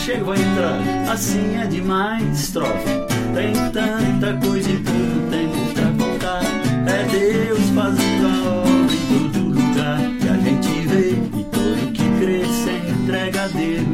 Chegar. 0.10 0.24
Vai 0.24 0.38
entrar, 0.38 1.12
assim 1.12 1.58
é 1.58 1.67
demais, 1.67 2.39
estrofe. 2.39 2.89
Tem 3.34 3.54
tanta 3.72 4.45
coisa 4.45 4.72
em 4.72 4.84
pouco 4.84 5.30
tempo 5.30 5.74
pra 5.74 6.06
contar. 6.06 6.41
É 6.88 7.04
Deus 7.04 7.69
fazendo 7.76 8.28
a 8.28 8.50
obra 8.62 8.93
em 8.93 9.30
todo 9.30 9.39
lugar 9.50 10.00
que 10.19 10.28
a 10.28 10.38
gente 10.38 10.88
vê 10.88 11.10
e 11.12 11.43
todo 11.45 11.91
que 11.93 12.04
crê 12.19 12.43
se 12.45 12.91
entrega 12.91 13.43
a 13.43 13.48
Deus. 13.48 13.88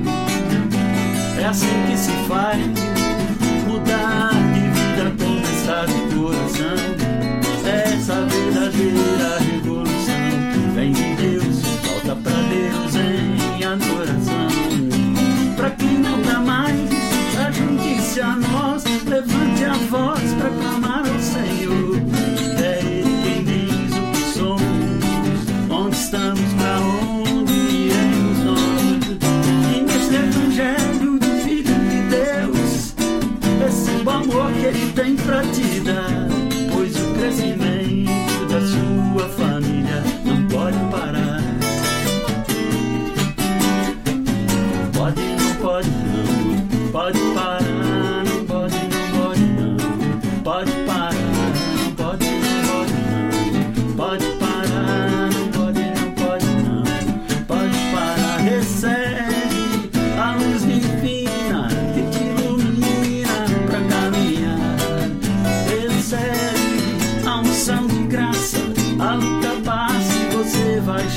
É 1.40 1.46
assim 1.46 1.68
que 1.88 1.98
se 1.98 2.12
faz 2.28 2.60
mudar 3.68 4.35
ajunte-se 18.16 18.22
a 18.22 18.36
nós, 18.36 18.84
levante 19.06 19.66
a 19.66 19.74
voz 19.90 20.34
pra 20.36 20.50
clamar 20.50 21.00
ao 21.00 21.20
Senhor. 21.20 21.96
É 22.64 22.80
Ele 22.80 23.04
quem 23.24 23.44
diz 23.44 23.98
o 23.98 24.02
que 24.12 24.24
somos, 24.38 24.60
onde 25.70 25.96
estamos, 25.96 26.54
pra 26.54 26.80
onde 26.80 27.54
iremos 27.54 28.38
nós. 28.44 28.62
E 29.76 29.82
nesse 29.82 30.16
evangelho 30.16 31.20
do 31.20 31.28
Filho 31.44 31.76
de 31.90 32.02
Deus, 32.10 32.96
receba 33.60 34.12
o 34.12 34.16
amor 34.16 34.52
que 34.54 34.66
Ele 34.66 34.94
tem 34.94 35.16
pra 35.16 35.42
te 35.42 35.80
dar. 35.82 36.25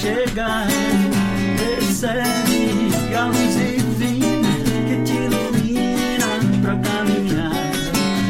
Chegar. 0.01 0.67
Recebe 1.59 3.15
a 3.17 3.27
luz 3.27 3.55
divina 3.57 4.49
que 4.87 5.03
te 5.05 5.13
ilumina 5.13 6.29
pra 6.63 6.77
caminhar. 6.77 7.53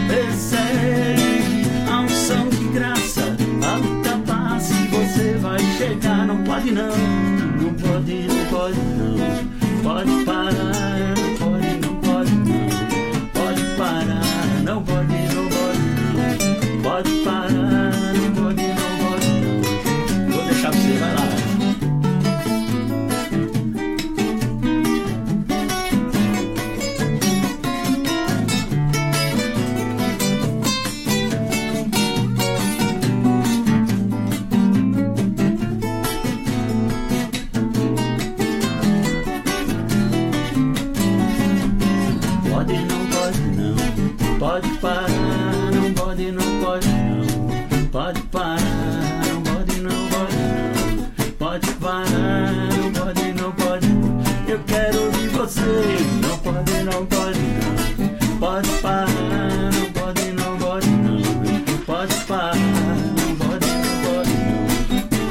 Recebe 0.09 1.67
a 1.91 2.01
unção 2.01 2.49
de 2.49 2.65
graça, 2.69 3.37
a 3.67 3.77
luta 3.77 4.19
passa 4.27 4.73
e 4.73 4.87
você 4.89 5.35
vai 5.39 5.61
chegar. 5.77 6.27
Não 6.27 6.43
pode 6.45 6.71
não 6.71 7.08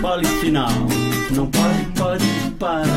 pole 0.08 0.26
final, 0.40 0.70
não 1.32 1.48
pode, 1.48 1.86
pode 1.98 2.26
parar. 2.58 2.88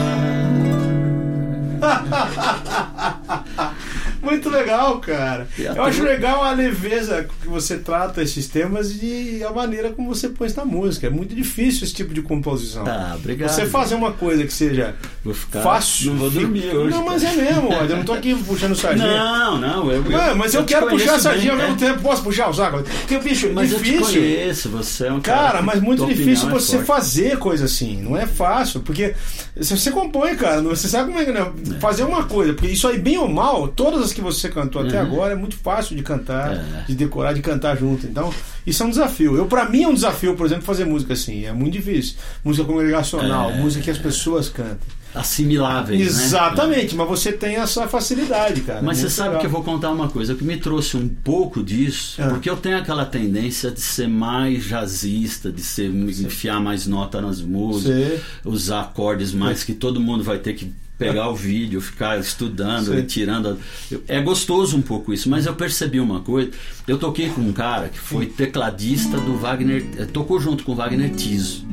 Muito 4.30 4.48
legal, 4.48 4.98
cara. 4.98 5.48
Eu 5.58 5.82
acho 5.82 6.02
legal 6.02 6.42
a 6.42 6.52
leveza 6.52 7.26
que 7.42 7.48
você 7.48 7.76
trata 7.76 8.22
esses 8.22 8.46
temas 8.48 8.90
e 9.02 9.42
a 9.46 9.50
maneira 9.50 9.90
como 9.90 10.08
você 10.14 10.28
põe 10.28 10.48
na 10.56 10.64
música. 10.64 11.06
É 11.06 11.10
muito 11.10 11.34
difícil 11.34 11.84
esse 11.84 11.94
tipo 11.94 12.12
de 12.14 12.22
composição. 12.22 12.84
Tá, 12.84 13.12
obrigado. 13.16 13.50
Você 13.50 13.66
fazer 13.66 13.94
uma 13.94 14.12
coisa 14.12 14.44
que 14.44 14.52
seja 14.52 14.94
ficar. 15.32 15.62
fácil. 15.62 16.12
Não 16.12 16.18
vou 16.18 16.30
dormir 16.30 16.62
fica- 16.62 16.76
hoje. 16.76 16.90
Não, 16.96 17.04
mas 17.04 17.22
é 17.22 17.32
mesmo, 17.34 17.72
eu 17.72 17.96
não 17.96 18.04
tô 18.04 18.12
aqui 18.12 18.34
puxando 18.34 18.74
sardinha. 18.74 19.06
Não, 19.06 19.58
não, 19.58 19.92
eu. 19.92 20.02
Ué, 20.06 20.34
mas 20.34 20.54
eu, 20.54 20.64
te 20.64 20.68
quero 20.74 20.88
puxar 20.88 21.14
a 21.16 21.18
sardinha 21.20 21.54
bem, 21.54 21.64
ao 21.64 21.70
mesmo 21.70 21.84
é. 21.84 21.88
tempo. 21.88 22.02
Posso 22.02 22.22
puxar 22.22 22.48
o 22.48 22.54
saco? 22.54 22.82
Porque, 22.82 23.18
bicho, 23.18 23.50
Mas 23.52 23.72
eu 23.72 23.78
te 23.78 23.84
difícil. 23.84 24.20
conheço, 24.20 24.68
você 24.70 25.06
é 25.06 25.12
um 25.12 25.20
cara. 25.20 25.40
Cara, 25.40 25.62
mas 25.62 25.80
muito 25.80 26.04
difícil 26.06 26.48
é 26.48 26.52
você 26.52 26.76
forte. 26.76 26.86
fazer 26.86 27.38
coisa 27.38 27.64
assim. 27.64 28.00
Não 28.02 28.16
é 28.16 28.26
fácil, 28.26 28.80
porque 28.80 29.14
se 29.60 29.76
você 29.76 29.90
compõe, 29.90 30.34
cara, 30.36 30.60
você 30.62 30.88
sabe 30.88 31.08
como 31.12 31.18
é 31.20 31.24
que 31.24 31.32
né? 31.32 31.50
fazer 31.80 32.04
uma 32.04 32.24
coisa, 32.24 32.52
porque 32.52 32.68
isso 32.68 32.86
aí, 32.88 32.98
bem 32.98 33.18
ou 33.18 33.28
mal, 33.28 33.68
todas 33.68 34.02
as 34.02 34.12
que 34.12 34.19
você 34.20 34.48
cantou 34.48 34.82
até 34.82 34.96
Uhum. 35.00 35.06
agora 35.06 35.32
é 35.32 35.36
muito 35.36 35.56
fácil 35.56 35.96
de 35.96 36.02
cantar, 36.02 36.52
É. 36.54 36.84
de 36.86 36.94
decorar, 36.94 37.32
de 37.32 37.40
cantar 37.42 37.76
junto. 37.76 38.06
Então, 38.06 38.32
isso 38.66 38.82
é 38.82 38.86
um 38.86 38.90
desafio. 38.90 39.36
Eu, 39.36 39.46
para 39.46 39.68
mim, 39.68 39.82
é 39.82 39.88
um 39.88 39.94
desafio, 39.94 40.34
por 40.36 40.46
exemplo, 40.46 40.62
fazer 40.64 40.84
música 40.84 41.12
assim. 41.14 41.44
É 41.44 41.52
muito 41.52 41.72
difícil. 41.74 42.14
Música 42.44 42.66
congregacional, 42.66 43.50
É. 43.50 43.56
música 43.58 43.82
que 43.84 43.90
as 43.90 43.98
pessoas 43.98 44.48
cantam. 44.48 44.78
Assimiláveis, 45.12 46.16
né? 46.16 46.24
Exatamente, 46.24 46.94
mas 46.94 47.08
você 47.08 47.32
tem 47.32 47.56
essa 47.56 47.88
facilidade, 47.88 48.60
cara. 48.60 48.80
Mas 48.80 48.98
você 48.98 49.02
Muito 49.04 49.14
sabe 49.16 49.28
legal. 49.30 49.40
que 49.40 49.46
eu 49.46 49.50
vou 49.50 49.64
contar 49.64 49.90
uma 49.90 50.08
coisa, 50.08 50.36
que 50.36 50.44
me 50.44 50.56
trouxe 50.56 50.96
um 50.96 51.08
pouco 51.08 51.64
disso, 51.64 52.22
Ah. 52.22 52.28
porque 52.28 52.48
eu 52.48 52.56
tenho 52.56 52.78
aquela 52.78 53.04
tendência 53.04 53.72
de 53.72 53.80
ser 53.80 54.08
mais 54.08 54.64
jazzista, 54.64 55.50
de 55.50 55.62
ser 55.62 55.90
enfiar 55.90 56.60
mais 56.60 56.86
nota 56.86 57.20
nas 57.20 57.40
músicas, 57.40 57.96
Sei. 57.96 58.20
usar 58.44 58.82
acordes 58.82 59.32
mais 59.32 59.64
que 59.64 59.74
todo 59.74 60.00
mundo 60.00 60.22
vai 60.22 60.38
ter 60.38 60.54
que 60.54 60.72
pegar 61.00 61.30
o 61.30 61.34
vídeo, 61.34 61.80
ficar 61.80 62.20
estudando 62.20 62.96
e 62.96 63.02
tirando. 63.02 63.58
É 64.06 64.20
gostoso 64.20 64.76
um 64.76 64.82
pouco 64.82 65.14
isso, 65.14 65.30
mas 65.30 65.46
eu 65.46 65.54
percebi 65.54 65.98
uma 65.98 66.20
coisa. 66.20 66.50
Eu 66.86 66.98
toquei 66.98 67.30
com 67.30 67.40
um 67.40 67.52
cara 67.52 67.88
que 67.88 67.98
foi 67.98 68.26
tecladista 68.26 69.18
do 69.18 69.34
Wagner, 69.38 69.82
eh, 69.96 70.04
tocou 70.04 70.38
junto 70.38 70.62
com 70.62 70.72
o 70.72 70.74
Wagner 70.74 71.10
Tiso. 71.14 71.64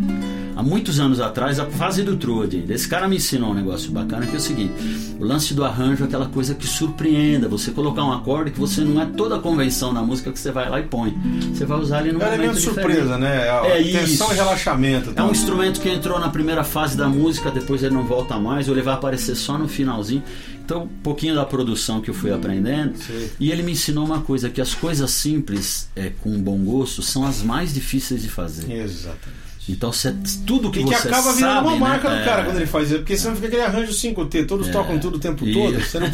Há 0.57 0.63
muitos 0.63 0.99
anos 0.99 1.19
atrás, 1.19 1.59
a 1.59 1.67
fase 1.67 2.01
do 2.01 2.17
Trude. 2.17 2.65
Esse 2.67 2.87
cara 2.87 3.07
me 3.07 3.17
ensinou 3.17 3.51
um 3.51 3.53
negócio 3.53 3.91
bacana 3.91 4.25
que 4.25 4.33
é 4.33 4.37
o 4.37 4.41
seguinte: 4.41 4.73
o 5.19 5.23
lance 5.23 5.53
do 5.53 5.63
arranjo 5.63 6.03
é 6.03 6.07
aquela 6.07 6.25
coisa 6.25 6.55
que 6.55 6.65
surpreenda. 6.65 7.47
Você 7.47 7.69
colocar 7.69 8.03
um 8.03 8.11
acorde 8.11 8.49
que 8.49 8.59
você 8.59 8.81
não 8.81 8.99
é 8.99 9.05
toda 9.05 9.35
a 9.35 9.39
convenção 9.39 9.93
na 9.93 10.01
música 10.01 10.31
que 10.31 10.39
você 10.39 10.51
vai 10.51 10.67
lá 10.67 10.79
e 10.79 10.83
põe. 10.83 11.15
Você 11.53 11.63
vai 11.63 11.79
usar 11.79 12.01
ele 12.01 12.11
no 12.13 12.23
É 12.23 12.31
momento 12.31 12.59
surpresa, 12.59 13.19
né? 13.19 13.47
É 13.67 13.83
tensão 13.83 14.27
isso. 14.27 14.33
e 14.33 14.35
relaxamento. 14.35 15.13
É 15.15 15.21
um 15.21 15.29
instrumento 15.29 15.79
que 15.79 15.89
entrou 15.89 16.19
na 16.19 16.29
primeira 16.29 16.63
fase 16.63 16.97
da 16.97 17.07
música, 17.07 17.51
depois 17.51 17.83
ele 17.83 17.93
não 17.93 18.07
volta 18.07 18.39
mais, 18.39 18.67
ou 18.67 18.73
ele 18.73 18.81
vai 18.81 18.95
aparecer 18.95 19.35
só 19.35 19.59
no 19.59 19.67
finalzinho. 19.67 20.23
Então, 20.65 20.85
um 20.85 20.87
pouquinho 21.03 21.35
da 21.35 21.45
produção 21.45 22.01
que 22.01 22.09
eu 22.09 22.15
fui 22.15 22.33
aprendendo. 22.33 22.97
Sei. 22.97 23.31
E 23.39 23.51
ele 23.51 23.61
me 23.61 23.73
ensinou 23.73 24.03
uma 24.03 24.21
coisa: 24.21 24.49
que 24.49 24.59
as 24.59 24.73
coisas 24.73 25.11
simples, 25.11 25.87
é, 25.95 26.11
com 26.21 26.31
bom 26.41 26.57
gosto, 26.57 27.03
são 27.03 27.27
as 27.27 27.43
mais 27.43 27.71
difíceis 27.75 28.23
de 28.23 28.27
fazer. 28.27 28.71
Exatamente. 28.71 29.46
Então, 29.69 29.91
você, 29.91 30.13
tudo 30.45 30.71
que 30.71 30.79
E 30.79 30.83
que 30.83 30.89
você 30.95 31.07
acaba 31.07 31.33
virando 31.33 31.53
sabe, 31.55 31.67
uma 31.67 31.75
marca 31.77 32.09
né? 32.09 32.19
do 32.19 32.25
cara 32.25 32.41
É. 32.41 32.45
quando 32.45 32.55
ele 32.57 32.65
faz 32.67 32.89
isso, 32.89 32.99
porque 32.99 33.17
senão 33.17 33.35
fica 33.35 33.47
aquele 33.47 33.61
arranjo 33.63 33.91
5T, 33.91 34.45
todos 34.45 34.67
É. 34.69 34.71
tocam 34.71 34.97
tudo 34.97 35.15
o 35.15 35.19
tempo 35.19 35.45
E- 35.45 35.53
todo, 35.53 35.79
você 35.81 35.99
não, 35.99 36.09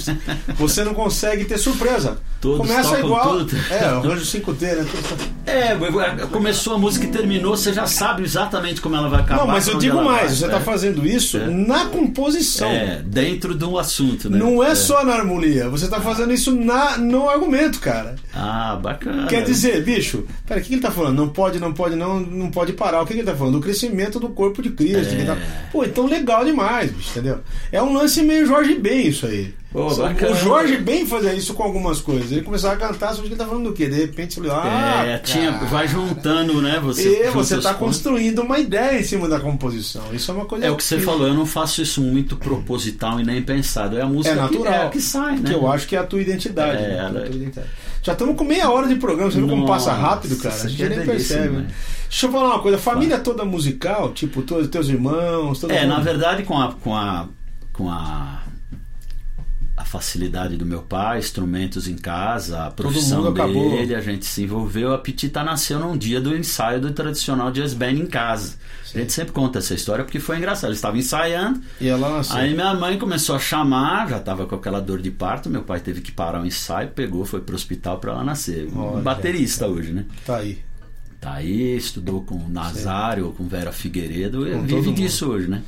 você 0.57 0.83
não 0.83 0.93
consegue 0.93 1.45
ter 1.45 1.57
surpresa. 1.57 2.17
Todos 2.41 2.67
Começa 2.67 2.89
tocam 2.89 3.05
igual. 3.05 3.37
tudo. 3.39 3.55
É, 3.69 3.79
arranjo 3.85 4.25
5T, 4.25 4.65
né? 4.75 4.85
É, 5.45 5.75
começou 6.31 6.73
a 6.73 6.77
música 6.77 7.05
e 7.05 7.09
terminou, 7.09 7.55
você 7.55 7.71
já 7.73 7.85
sabe 7.85 8.23
exatamente 8.23 8.81
como 8.81 8.95
ela 8.95 9.07
vai 9.09 9.21
acabar. 9.21 9.41
Não, 9.41 9.47
mas 9.47 9.67
eu 9.67 9.77
digo 9.77 9.97
mais, 10.03 10.21
vai, 10.21 10.29
você 10.29 10.43
é. 10.43 10.47
está 10.47 10.59
fazendo 10.59 11.05
isso 11.05 11.37
É. 11.37 11.47
na 11.47 11.85
composição. 11.85 12.67
É, 12.69 13.01
dentro 13.05 13.53
de 13.55 13.63
um 13.65 13.77
assunto, 13.77 14.29
né? 14.29 14.37
Não 14.37 14.63
é, 14.63 14.73
só 14.75 15.05
na 15.05 15.13
harmonia, 15.13 15.69
você 15.69 15.85
está 15.85 16.01
fazendo 16.01 16.33
isso 16.33 16.51
na, 16.53 16.97
no 16.97 17.29
argumento, 17.29 17.79
cara. 17.79 18.15
Ah, 18.33 18.77
bacana. 18.81 19.27
Quer 19.27 19.43
dizer, 19.43 19.83
bicho, 19.83 20.25
pera, 20.45 20.59
o 20.59 20.63
que 20.63 20.73
ele 20.73 20.81
tá 20.81 20.91
falando? 20.91 21.17
Não 21.17 21.29
pode, 21.29 21.59
não 21.59 21.71
pode, 21.73 21.95
não, 21.95 22.19
não 22.19 22.49
pode 22.49 22.73
parar. 22.73 23.01
O 23.01 23.05
que 23.05 23.13
ele 23.13 23.23
tá 23.23 23.35
falando? 23.35 23.42
Do 23.51 23.59
crescimento 23.59 24.19
do 24.19 24.29
corpo 24.29 24.61
de 24.61 24.69
Cristo. 24.71 25.13
É. 25.15 25.25
tá- 25.25 25.37
Pô, 25.71 25.83
então 25.83 26.05
legal 26.05 26.43
demais, 26.45 26.91
bicho, 26.91 27.09
entendeu? 27.11 27.39
É 27.71 27.81
um 27.81 27.93
lance 27.93 28.21
meio 28.21 28.45
Jorge 28.45 28.75
Ben 28.75 29.07
isso 29.07 29.25
aí. 29.25 29.53
Bacana. 29.73 30.31
o 30.31 30.35
Jorge 30.35 30.77
Ben 30.77 31.05
fazia 31.05 31.33
isso 31.33 31.53
com 31.53 31.63
algumas 31.63 31.99
coisas. 31.99 32.31
Ele 32.31 32.41
começava 32.43 32.75
a 32.75 32.77
cantar, 32.77 33.13
só 33.13 33.21
que 33.21 33.27
ele 33.27 33.35
tá 33.35 33.45
falando 33.45 33.65
do 33.65 33.73
quê? 33.73 33.87
De 33.89 33.95
repente 33.95 34.39
ele 34.39 34.49
ah, 34.51 35.03
É, 35.05 35.17
tinha, 35.17 35.51
vai 35.51 35.87
juntando, 35.87 36.61
né? 36.61 36.79
Você, 36.83 37.27
E 37.27 37.31
você 37.31 37.55
tá 37.59 37.73
pontos. 37.73 37.79
construindo 37.97 38.43
uma 38.43 38.59
ideia 38.59 38.99
em 38.99 39.03
cima 39.03 39.27
da 39.27 39.39
composição. 39.39 40.03
Isso 40.13 40.29
é 40.29 40.33
uma 40.33 40.45
coisa 40.45 40.65
É 40.65 40.71
o 40.71 40.75
que 40.77 40.83
você 40.83 40.99
falou, 40.99 41.27
eu 41.27 41.33
não 41.33 41.45
faço 41.45 41.81
isso 41.81 42.01
muito 42.01 42.35
proposital 42.37 43.19
e 43.19 43.23
nem 43.23 43.41
pensado. 43.41 43.97
É 43.97 44.01
a 44.01 44.05
música 44.05 44.35
É 44.35 44.37
natural. 44.37 44.63
que, 44.63 44.69
é 44.69 44.89
que 44.89 45.01
sai, 45.01 45.37
né? 45.37 45.49
Que 45.49 45.53
eu 45.55 45.71
acho 45.71 45.87
que 45.87 45.95
é 45.95 45.99
a 45.99 46.03
tua 46.03 46.21
identidade. 46.21 46.83
É, 46.83 46.87
né? 46.89 46.97
ela- 46.97 47.21
tua 47.21 47.35
identidade. 47.35 47.67
Já 48.03 48.11
estamos 48.11 48.35
com 48.35 48.43
meia 48.43 48.69
hora 48.69 48.87
de 48.87 48.95
programa, 48.95 49.31
você 49.31 49.37
viu 49.37 49.47
como 49.47 49.65
passa 49.65 49.93
rápido, 49.93 50.35
cara? 50.37 50.53
A 50.53 50.67
gente 50.67 50.83
é 50.83 50.89
nem 50.89 51.05
percebe. 51.05 51.55
né? 51.55 51.67
Deixa 52.09 52.27
eu 52.27 52.31
falar 52.31 52.47
uma 52.49 52.59
coisa, 52.59 52.77
família 52.77 53.17
toda 53.17 53.43
musical, 53.45 54.11
tipo, 54.13 54.41
todos 54.43 54.67
teus 54.67 54.87
irmãos, 54.89 55.59
todo 55.59 55.71
É, 55.71 55.81
mundo. 55.81 55.89
na 55.95 55.99
verdade, 56.01 56.43
com 56.43 56.59
a, 56.61 56.73
com 56.73 56.93
a, 56.95 57.27
com 57.71 57.89
a, 57.89 58.41
a 59.75 59.83
facilidade 59.83 60.55
do 60.55 60.65
meu 60.65 60.83
pai, 60.83 61.17
instrumentos 61.17 61.87
em 61.87 61.95
casa, 61.95 62.65
a 62.67 62.71
profissão 62.71 63.33
dele, 63.33 63.95
a 63.95 64.01
gente 64.01 64.23
se 64.25 64.43
envolveu. 64.43 64.93
A 64.93 64.99
Petita 64.99 65.43
nasceu 65.43 65.79
num 65.79 65.97
dia 65.97 66.21
do 66.21 66.35
ensaio 66.35 66.79
do 66.79 66.91
tradicional 66.91 67.51
jazz 67.51 67.73
band 67.73 67.91
em 67.91 68.05
casa. 68.05 68.55
A 68.93 68.99
gente 68.99 69.11
sempre 69.11 69.33
conta 69.33 69.57
essa 69.57 69.73
história 69.73 70.03
porque 70.03 70.19
foi 70.19 70.37
engraçado. 70.37 70.69
Eles 70.69 70.77
estavam 70.77 70.99
ensaiando, 70.99 71.59
E 71.81 71.87
ela 71.87 72.17
nasceu. 72.17 72.37
Aí 72.37 72.53
minha 72.53 72.75
mãe 72.75 72.99
começou 72.99 73.35
a 73.35 73.39
chamar, 73.39 74.07
já 74.09 74.17
estava 74.17 74.45
com 74.45 74.53
aquela 74.53 74.79
dor 74.79 75.01
de 75.01 75.09
parto. 75.09 75.49
Meu 75.49 75.63
pai 75.63 75.79
teve 75.79 76.01
que 76.01 76.11
parar 76.11 76.43
o 76.43 76.45
ensaio, 76.45 76.89
pegou, 76.89 77.25
foi 77.25 77.41
pro 77.41 77.55
hospital 77.55 77.97
para 77.97 78.11
ela 78.11 78.23
nascer. 78.23 78.67
Um 78.71 78.79
Olha. 78.79 79.01
baterista 79.01 79.65
hoje, 79.65 79.91
né? 79.91 80.05
Tá 80.23 80.37
aí. 80.37 80.59
Tá 81.19 81.33
aí, 81.33 81.75
estudou 81.77 82.21
com 82.21 82.35
o 82.35 82.49
Nazário, 82.49 83.33
com 83.35 83.47
Vera 83.47 83.71
Figueiredo, 83.71 84.45
Com 84.45 84.63
vive 84.63 84.91
disso 84.91 85.29
hoje, 85.31 85.47
né? 85.47 85.63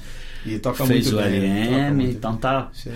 E 0.46 0.60
toca 0.60 0.86
Fez 0.86 1.12
muito 1.12 1.20
o 1.20 1.24
bem. 1.24 1.42
toca 1.42 1.88
LM, 1.88 1.96
muito 1.96 2.12
então 2.12 2.38
tá. 2.38 2.70
Sim. 2.74 2.92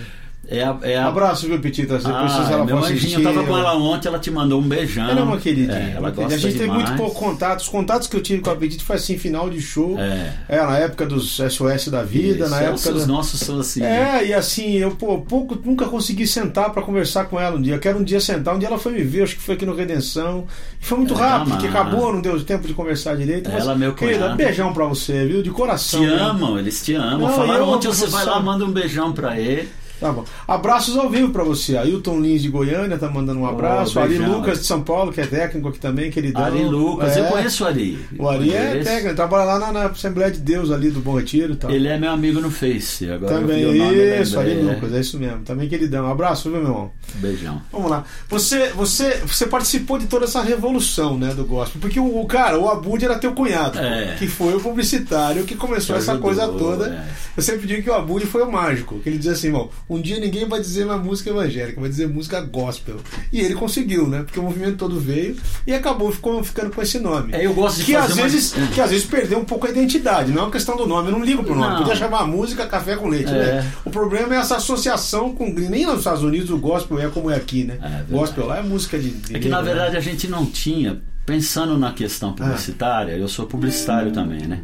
É 0.50 0.64
a, 0.64 0.76
é 0.82 0.96
a... 0.96 1.06
Abraço, 1.06 1.46
viu, 1.46 1.60
Petita? 1.60 1.96
Depois 1.96 2.12
ah, 2.12 2.48
ela 2.50 2.64
meu 2.64 2.78
anjinho, 2.78 3.20
eu 3.20 3.22
tava 3.22 3.46
com 3.46 3.56
ela 3.56 3.76
ontem, 3.76 4.08
ela 4.08 4.18
te 4.18 4.32
mandou 4.32 4.60
um 4.60 4.68
beijão. 4.68 5.08
Ela 5.08 5.20
é 5.20 5.22
uma 5.22 5.38
queridinha. 5.38 5.78
É, 5.78 5.92
ela 5.96 6.10
gosta 6.10 6.34
a 6.34 6.36
gente 6.36 6.58
demais. 6.58 6.58
tem 6.58 6.84
muito 6.86 6.96
pouco 6.96 7.14
contato. 7.14 7.60
Os 7.60 7.68
contatos 7.68 8.08
que 8.08 8.16
eu 8.16 8.20
tive 8.20 8.42
com 8.42 8.50
a 8.50 8.56
Petita 8.56 8.82
foi 8.82 8.96
assim, 8.96 9.16
final 9.16 9.48
de 9.48 9.62
show. 9.62 9.96
É. 9.96 10.32
é 10.48 10.60
na 10.60 10.76
época 10.78 11.06
dos 11.06 11.36
SOS 11.36 11.86
da 11.88 12.02
vida, 12.02 12.44
Isso, 12.44 12.50
na 12.50 12.62
é, 12.62 12.64
época. 12.64 12.92
Os 12.92 13.00
da... 13.02 13.06
nossos 13.06 13.38
são 13.38 13.60
assim. 13.60 13.84
É, 13.84 14.26
e 14.26 14.34
assim, 14.34 14.72
eu 14.72 14.90
pô, 14.90 15.18
pouco, 15.18 15.56
nunca 15.64 15.86
consegui 15.86 16.26
sentar 16.26 16.70
para 16.72 16.82
conversar 16.82 17.26
com 17.26 17.38
ela 17.38 17.56
um 17.56 17.62
dia. 17.62 17.74
Eu 17.74 17.80
quero 17.80 18.00
um 18.00 18.04
dia 18.04 18.20
sentar, 18.20 18.56
um 18.56 18.58
dia 18.58 18.66
ela 18.66 18.78
foi 18.78 18.92
me 18.92 19.04
ver, 19.04 19.22
acho 19.22 19.36
que 19.36 19.42
foi 19.42 19.54
aqui 19.54 19.64
no 19.64 19.74
Redenção. 19.76 20.46
E 20.82 20.84
foi 20.84 20.98
muito 20.98 21.14
É, 21.14 21.16
rápido, 21.16 21.50
porque 21.50 21.68
acabou, 21.68 22.12
não 22.12 22.20
deu 22.20 22.42
tempo 22.42 22.66
de 22.66 22.74
conversar 22.74 23.16
direito. 23.16 23.48
Ela, 23.48 23.76
meu 23.76 23.94
querida, 23.94 24.18
cunhado. 24.18 24.36
beijão 24.36 24.72
pra 24.72 24.86
você, 24.86 25.24
viu? 25.26 25.44
De 25.44 25.50
coração. 25.50 26.00
Te 26.00 26.06
amam, 26.06 26.58
eles 26.58 26.84
te 26.84 26.94
amam. 26.94 27.28
Não, 27.28 27.36
Falaram 27.36 27.68
ontem, 27.68 27.86
você. 27.86 28.08
vai 28.08 28.24
lá, 28.24 28.40
manda 28.40 28.64
um 28.64 28.72
beijão 28.72 29.12
pra 29.12 29.38
ele. 29.38 29.68
Tá 30.00 30.10
bom. 30.12 30.24
Abraços 30.48 30.96
ao 30.96 31.10
vivo 31.10 31.30
pra 31.30 31.44
você. 31.44 31.76
Ailton 31.76 32.20
Lins 32.20 32.40
de 32.42 32.48
Goiânia 32.48 32.96
tá 32.98 33.08
mandando 33.10 33.40
um 33.40 33.46
abraço. 33.46 33.98
Oh, 33.98 34.02
Ari 34.02 34.16
Lucas 34.18 34.60
de 34.60 34.64
São 34.66 34.80
Paulo, 34.82 35.12
que 35.12 35.20
é 35.20 35.26
técnico 35.26 35.68
aqui 35.68 35.78
também, 35.78 36.10
queridão. 36.10 36.42
Ari 36.42 36.64
Lucas, 36.64 37.16
É. 37.16 37.20
eu 37.20 37.24
conheço 37.26 37.64
o 37.64 37.66
Ari. 37.66 37.98
O 38.18 38.28
Ari 38.28 38.52
é 38.54 38.82
técnico, 38.82 39.14
trabalha 39.14 39.44
lá 39.44 39.58
na, 39.58 39.72
na 39.72 39.86
Assembleia 39.86 40.30
de 40.30 40.40
Deus 40.40 40.70
ali 40.70 40.90
do 40.90 41.00
Bom 41.00 41.16
Retiro 41.18 41.52
e 41.52 41.56
tal. 41.56 41.70
Ele 41.70 41.86
é 41.86 41.98
meu 41.98 42.10
amigo 42.10 42.40
no 42.40 42.50
Face. 42.50 43.10
Agora 43.10 43.34
Também, 43.34 43.60
eu 43.60 43.72
vi 43.72 43.80
o 43.80 43.84
nome, 43.84 44.20
isso, 44.22 44.38
Ari 44.40 44.52
é. 44.52 44.54
Lucas, 44.62 44.92
é 44.94 45.00
isso 45.00 45.18
mesmo. 45.18 45.40
Também 45.40 45.68
queridão. 45.68 46.10
Abraço, 46.10 46.50
viu, 46.50 46.58
meu 46.60 46.68
irmão? 46.70 46.90
Beijão. 47.16 47.60
Vamos 47.70 47.90
lá. 47.90 48.04
Você, 48.28 48.68
você, 48.70 49.18
você 49.26 49.46
participou 49.46 49.98
de 49.98 50.06
toda 50.06 50.24
essa 50.24 50.40
revolução, 50.42 51.18
né, 51.18 51.34
do 51.34 51.44
gospel. 51.44 51.80
Porque 51.80 52.00
o, 52.00 52.20
o 52.20 52.26
cara, 52.26 52.58
o 52.58 52.70
Abud 52.70 53.04
era 53.04 53.18
teu 53.18 53.32
cunhado, 53.32 53.78
É. 53.78 54.16
que 54.18 54.26
foi 54.26 54.54
o 54.54 54.60
publicitário 54.60 55.44
que 55.44 55.54
começou 55.56 55.94
Que 55.96 56.02
essa 56.02 56.12
ajudou, 56.12 56.28
coisa 56.30 56.48
toda. 56.48 56.86
é. 56.88 57.04
Eu 57.36 57.42
sempre 57.42 57.66
digo 57.66 57.82
que 57.82 57.90
o 57.90 57.94
Abud 57.94 58.24
foi 58.26 58.42
o 58.42 58.50
mágico, 58.50 58.98
que 59.00 59.08
ele 59.08 59.18
dizia 59.18 59.32
assim, 59.32 59.48
irmão, 59.48 59.68
um 59.90 60.00
dia 60.00 60.18
ninguém 60.20 60.46
vai 60.48 60.60
dizer 60.60 60.84
uma 60.84 60.96
música 60.96 61.28
evangélica, 61.30 61.80
vai 61.80 61.90
dizer 61.90 62.08
música 62.08 62.40
gospel. 62.40 62.96
E 63.32 63.40
ele 63.40 63.54
conseguiu, 63.54 64.06
né? 64.08 64.22
Porque 64.22 64.38
o 64.38 64.42
movimento 64.42 64.76
todo 64.76 64.98
veio 64.98 65.36
e 65.66 65.74
acabou 65.74 66.10
ficou, 66.12 66.42
ficando 66.44 66.70
com 66.70 66.80
esse 66.80 66.98
nome. 66.98 67.34
É, 67.34 67.44
eu 67.44 67.52
gosto 67.52 67.78
de 67.78 67.84
que 67.84 67.96
às 67.96 68.12
uma- 68.12 68.22
vezes 68.22 68.54
Que 68.72 68.80
às 68.80 68.90
vezes 68.90 69.04
perdeu 69.04 69.38
um 69.38 69.44
pouco 69.44 69.66
a 69.66 69.70
identidade, 69.70 70.30
não 70.32 70.42
é 70.42 70.44
uma 70.44 70.50
questão 70.52 70.76
do 70.76 70.86
nome, 70.86 71.08
eu 71.08 71.12
não 71.12 71.24
ligo 71.24 71.42
pro 71.42 71.54
nome. 71.54 71.72
Não. 71.74 71.78
Podia 71.78 71.96
chamar 71.96 72.20
a 72.20 72.26
música 72.26 72.66
café 72.66 72.96
com 72.96 73.08
leite, 73.08 73.30
É. 73.30 73.32
né? 73.62 73.72
O 73.84 73.90
problema 73.90 74.34
é 74.34 74.38
essa 74.38 74.56
associação 74.56 75.34
com. 75.34 75.50
Nem 75.52 75.84
nos 75.84 75.98
Estados 75.98 76.22
Unidos 76.22 76.50
o 76.50 76.56
gospel 76.58 76.98
é 77.00 77.08
como 77.08 77.30
é 77.30 77.36
aqui, 77.36 77.64
né? 77.64 77.78
É 77.82 78.04
gospel 78.12 78.46
lá 78.46 78.58
é 78.58 78.62
música 78.62 78.98
de. 78.98 79.10
de 79.10 79.36
É 79.36 79.38
que 79.40 79.48
na 79.48 79.60
né? 79.60 79.68
verdade 79.68 79.96
a 79.96 80.00
gente 80.00 80.28
não 80.28 80.46
tinha, 80.46 81.00
pensando 81.26 81.76
na 81.76 81.92
questão 81.92 82.32
publicitária, 82.32 83.12
eu 83.12 83.26
sou 83.28 83.46
publicitário 83.46 84.12
também, 84.12 84.46
né? 84.46 84.60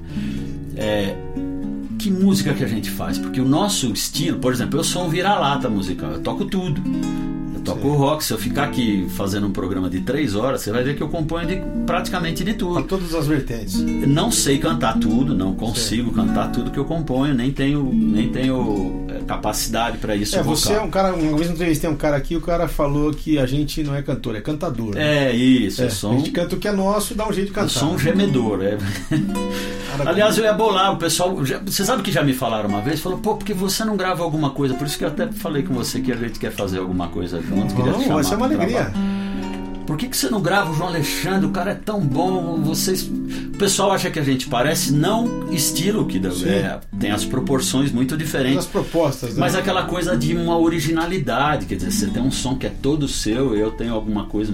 É, 0.76 1.14
que 2.06 2.10
música 2.12 2.54
que 2.54 2.62
a 2.62 2.68
gente 2.68 2.88
faz? 2.88 3.18
Porque 3.18 3.40
o 3.40 3.44
nosso 3.44 3.92
estilo, 3.92 4.38
por 4.38 4.52
exemplo, 4.52 4.78
eu 4.78 4.84
sou 4.84 5.06
um 5.06 5.08
vira-lata 5.08 5.68
musical, 5.68 6.12
eu 6.12 6.22
toco 6.22 6.44
tudo. 6.44 6.80
Eu 7.66 7.74
toco 7.74 7.90
Sim. 7.90 7.96
rock, 7.96 8.24
se 8.24 8.32
eu 8.32 8.38
ficar 8.38 8.64
aqui 8.64 9.06
fazendo 9.10 9.46
um 9.46 9.50
programa 9.52 9.90
de 9.90 10.00
três 10.00 10.34
horas, 10.34 10.60
você 10.60 10.70
vai 10.70 10.82
ver 10.84 10.96
que 10.96 11.02
eu 11.02 11.08
componho 11.08 11.46
de, 11.46 11.60
praticamente 11.84 12.44
de 12.44 12.54
tudo. 12.54 12.82
todas 12.84 13.14
as 13.14 13.26
vertentes. 13.26 13.74
Não 13.80 14.30
sei 14.30 14.58
cantar 14.58 14.98
tudo, 14.98 15.34
não 15.34 15.54
consigo 15.54 16.12
cantar 16.12 16.50
tudo 16.52 16.70
que 16.70 16.78
eu 16.78 16.84
componho, 16.84 17.34
nem 17.34 17.50
tenho, 17.50 17.90
nem 17.92 18.28
tenho 18.30 19.04
é, 19.08 19.20
capacidade 19.24 19.98
para 19.98 20.14
isso. 20.14 20.36
É, 20.36 20.38
vocal. 20.42 20.56
você 20.56 20.72
é 20.74 20.80
um 20.80 20.90
cara. 20.90 21.12
Uma 21.14 21.36
vez 21.36 21.48
eu 21.48 21.54
entrevistei 21.54 21.90
um 21.90 21.96
cara 21.96 22.16
aqui, 22.16 22.36
o 22.36 22.40
cara 22.40 22.68
falou 22.68 23.12
que 23.12 23.38
a 23.38 23.46
gente 23.46 23.82
não 23.82 23.94
é 23.94 24.02
cantor, 24.02 24.36
é 24.36 24.40
cantador. 24.40 24.94
né? 24.94 25.28
É 25.28 25.32
isso, 25.34 25.82
É, 25.82 25.86
eu 25.86 25.90
sou 25.90 26.12
a 26.12 26.16
gente 26.16 26.30
canta 26.30 26.54
o 26.54 26.58
que 26.58 26.68
é 26.68 26.72
nosso 26.72 27.12
e 27.12 27.16
dá 27.16 27.28
um 27.28 27.32
jeito 27.32 27.46
de 27.52 27.58
eu 27.58 27.62
cantar. 27.62 27.68
sou 27.80 27.92
um 27.94 27.98
gemedor. 27.98 28.62
É. 28.62 28.76
Aliás, 30.04 30.36
eu 30.36 30.44
ia 30.44 30.52
bolar, 30.52 30.92
o 30.92 30.96
pessoal. 30.98 31.42
já- 31.44 31.58
você 31.64 31.84
sabe 31.84 32.02
que 32.02 32.12
já 32.12 32.22
me 32.22 32.34
falaram 32.34 32.68
uma 32.68 32.80
vez? 32.82 33.00
Falou, 33.00 33.18
pô, 33.18 33.34
porque 33.36 33.54
você 33.54 33.84
não 33.84 33.96
grava 33.96 34.22
alguma 34.22 34.50
coisa? 34.50 34.74
Por 34.74 34.86
isso 34.86 34.98
que 34.98 35.04
eu 35.04 35.08
até 35.08 35.28
falei 35.32 35.62
com 35.62 35.72
você 35.72 36.00
que 36.00 36.12
a 36.12 36.16
gente 36.16 36.38
quer 36.38 36.52
fazer 36.52 36.78
alguma 36.78 37.08
coisa 37.08 37.40
juntos. 37.56 37.74
queria 37.74 37.92
te 37.92 37.92
Vamos, 37.92 38.04
chamar 38.06 38.14
vai 38.14 38.24
ser 38.24 38.34
uma 38.36 38.46
alegria. 38.46 38.92
Por 39.86 39.96
que, 39.96 40.08
que 40.08 40.16
você 40.16 40.28
não 40.28 40.42
grava 40.42 40.72
o 40.72 40.74
João 40.74 40.88
Alexandre? 40.88 41.46
O 41.46 41.50
cara 41.50 41.70
é 41.70 41.74
tão 41.74 42.00
bom. 42.00 42.60
Vocês. 42.60 43.02
O 43.04 43.56
pessoal 43.56 43.92
acha 43.92 44.10
que 44.10 44.18
a 44.18 44.22
gente 44.24 44.48
parece, 44.48 44.92
não 44.92 45.48
estilo, 45.50 46.06
que 46.06 46.20
é, 46.44 46.80
tem 46.98 47.12
as 47.12 47.24
proporções 47.24 47.92
muito 47.92 48.14
As 48.14 48.18
diferentes. 48.18 48.66
propostas, 48.66 49.34
né? 49.34 49.40
Mas 49.40 49.54
aquela 49.54 49.84
coisa 49.84 50.16
de 50.16 50.36
uma 50.36 50.58
originalidade, 50.58 51.66
quer 51.66 51.76
dizer, 51.76 51.92
você 51.92 52.06
tem 52.08 52.22
um 52.22 52.32
som 52.32 52.56
que 52.56 52.66
é 52.66 52.70
todo 52.82 53.06
seu, 53.06 53.56
eu 53.56 53.70
tenho 53.70 53.94
alguma 53.94 54.26
coisa 54.26 54.52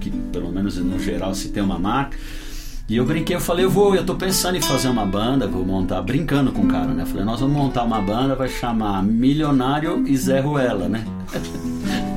que, 0.00 0.10
pelo 0.10 0.50
menos 0.50 0.76
no 0.78 0.98
geral, 0.98 1.34
se 1.34 1.50
tem 1.50 1.62
uma 1.62 1.78
marca. 1.78 2.16
E 2.88 2.96
eu 2.96 3.04
brinquei, 3.04 3.36
eu 3.36 3.40
falei, 3.40 3.64
eu 3.66 3.70
vou, 3.70 3.94
eu 3.94 4.04
tô 4.04 4.16
pensando 4.16 4.56
em 4.56 4.60
fazer 4.60 4.88
uma 4.88 5.06
banda, 5.06 5.46
vou 5.46 5.64
montar, 5.64 6.02
brincando 6.02 6.50
com 6.50 6.62
o 6.62 6.66
cara, 6.66 6.88
né? 6.88 7.06
Falei, 7.06 7.24
nós 7.24 7.38
vamos 7.38 7.54
montar 7.56 7.84
uma 7.84 8.00
banda, 8.00 8.34
vai 8.34 8.48
chamar 8.48 9.00
Milionário 9.04 10.08
e 10.08 10.16
Zé 10.16 10.40
Ruela, 10.40 10.88
né? 10.88 11.04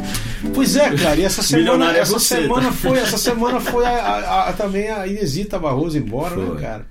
Pois 0.53 0.75
é, 0.75 0.95
cara, 0.95 1.19
e 1.19 1.23
essa 1.23 1.41
semana, 1.43 1.95
é 1.95 1.99
essa 1.99 2.13
você, 2.19 2.35
semana 2.41 2.67
tá? 2.67 2.71
foi, 2.73 2.97
essa 2.99 3.17
semana 3.17 3.59
foi 3.59 3.85
a, 3.85 3.89
a- 3.89 4.49
a- 4.49 4.53
também 4.53 4.89
a 4.89 5.05
Inesita 5.07 5.57
Barroso 5.59 5.97
embora, 5.97 6.35
né, 6.35 6.45
Foi. 6.47 6.61
cara? 6.61 6.85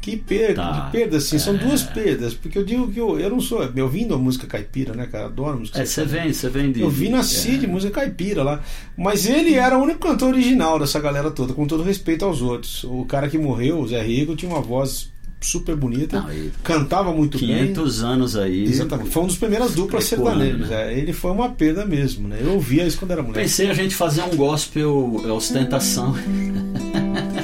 Que 0.00 0.16
perda, 0.16 0.62
Tá. 0.62 0.88
que 0.92 0.98
perda, 0.98 1.16
assim, 1.16 1.36
são 1.36 1.56
É. 1.56 1.58
duas 1.58 1.82
perdas, 1.82 2.32
porque 2.32 2.56
eu 2.56 2.64
digo 2.64 2.88
que 2.92 3.00
eu, 3.00 3.18
eu 3.18 3.28
não 3.28 3.40
sou, 3.40 3.60
eu 3.64 3.84
ouvindo 3.84 4.14
a 4.14 4.18
música 4.18 4.46
caipira, 4.46 4.94
né, 4.94 5.08
cara? 5.10 5.26
Adoro 5.26 5.58
música 5.58 5.80
É, 5.82 5.84
você 5.84 6.04
vem, 6.04 6.32
você 6.32 6.48
vem 6.48 6.70
de. 6.70 6.80
Eu 6.80 6.88
vi 6.88 7.08
nasci 7.08 7.56
é. 7.56 7.58
de 7.58 7.66
música 7.66 7.92
caipira 8.00 8.44
lá. 8.44 8.60
Mas 8.96 9.26
ele 9.26 9.54
era 9.54 9.76
o 9.76 9.82
único 9.82 9.98
cantor 9.98 10.28
original 10.28 10.78
dessa 10.78 11.00
galera 11.00 11.28
toda, 11.32 11.54
com 11.54 11.66
todo 11.66 11.82
respeito 11.82 12.24
aos 12.24 12.40
outros. 12.40 12.84
O 12.84 13.04
cara 13.04 13.28
que 13.28 13.36
morreu, 13.36 13.80
o 13.80 13.88
Zé 13.88 14.00
Rigo, 14.00 14.36
tinha 14.36 14.48
uma 14.50 14.60
voz 14.60 15.10
super 15.40 15.76
bonita, 15.76 16.20
Não, 16.20 16.30
cantava 16.62 17.12
muito 17.12 17.38
bem. 17.38 17.48
500 17.68 18.02
anos 18.02 18.36
aí. 18.36 18.64
Exatamente. 18.64 19.10
Foi 19.10 19.22
uma 19.22 19.28
das 19.28 19.38
primeiras 19.38 19.74
duplas 19.74 20.10
Ecoando, 20.12 20.40
sertanejas. 20.40 20.68
né? 20.68 20.92
É, 20.94 20.98
ele 20.98 21.12
foi 21.12 21.30
uma 21.30 21.48
perda 21.50 21.84
mesmo, 21.84 22.26
né? 22.28 22.38
Eu 22.40 22.54
ouvia 22.54 22.86
isso 22.86 22.98
quando 22.98 23.10
era 23.12 23.22
moleque. 23.22 23.40
Pensei 23.40 23.70
a 23.70 23.74
gente 23.74 23.94
fazer 23.94 24.22
um 24.22 24.34
gospel 24.36 25.22
é, 25.24 25.28
ostentação. 25.30 26.14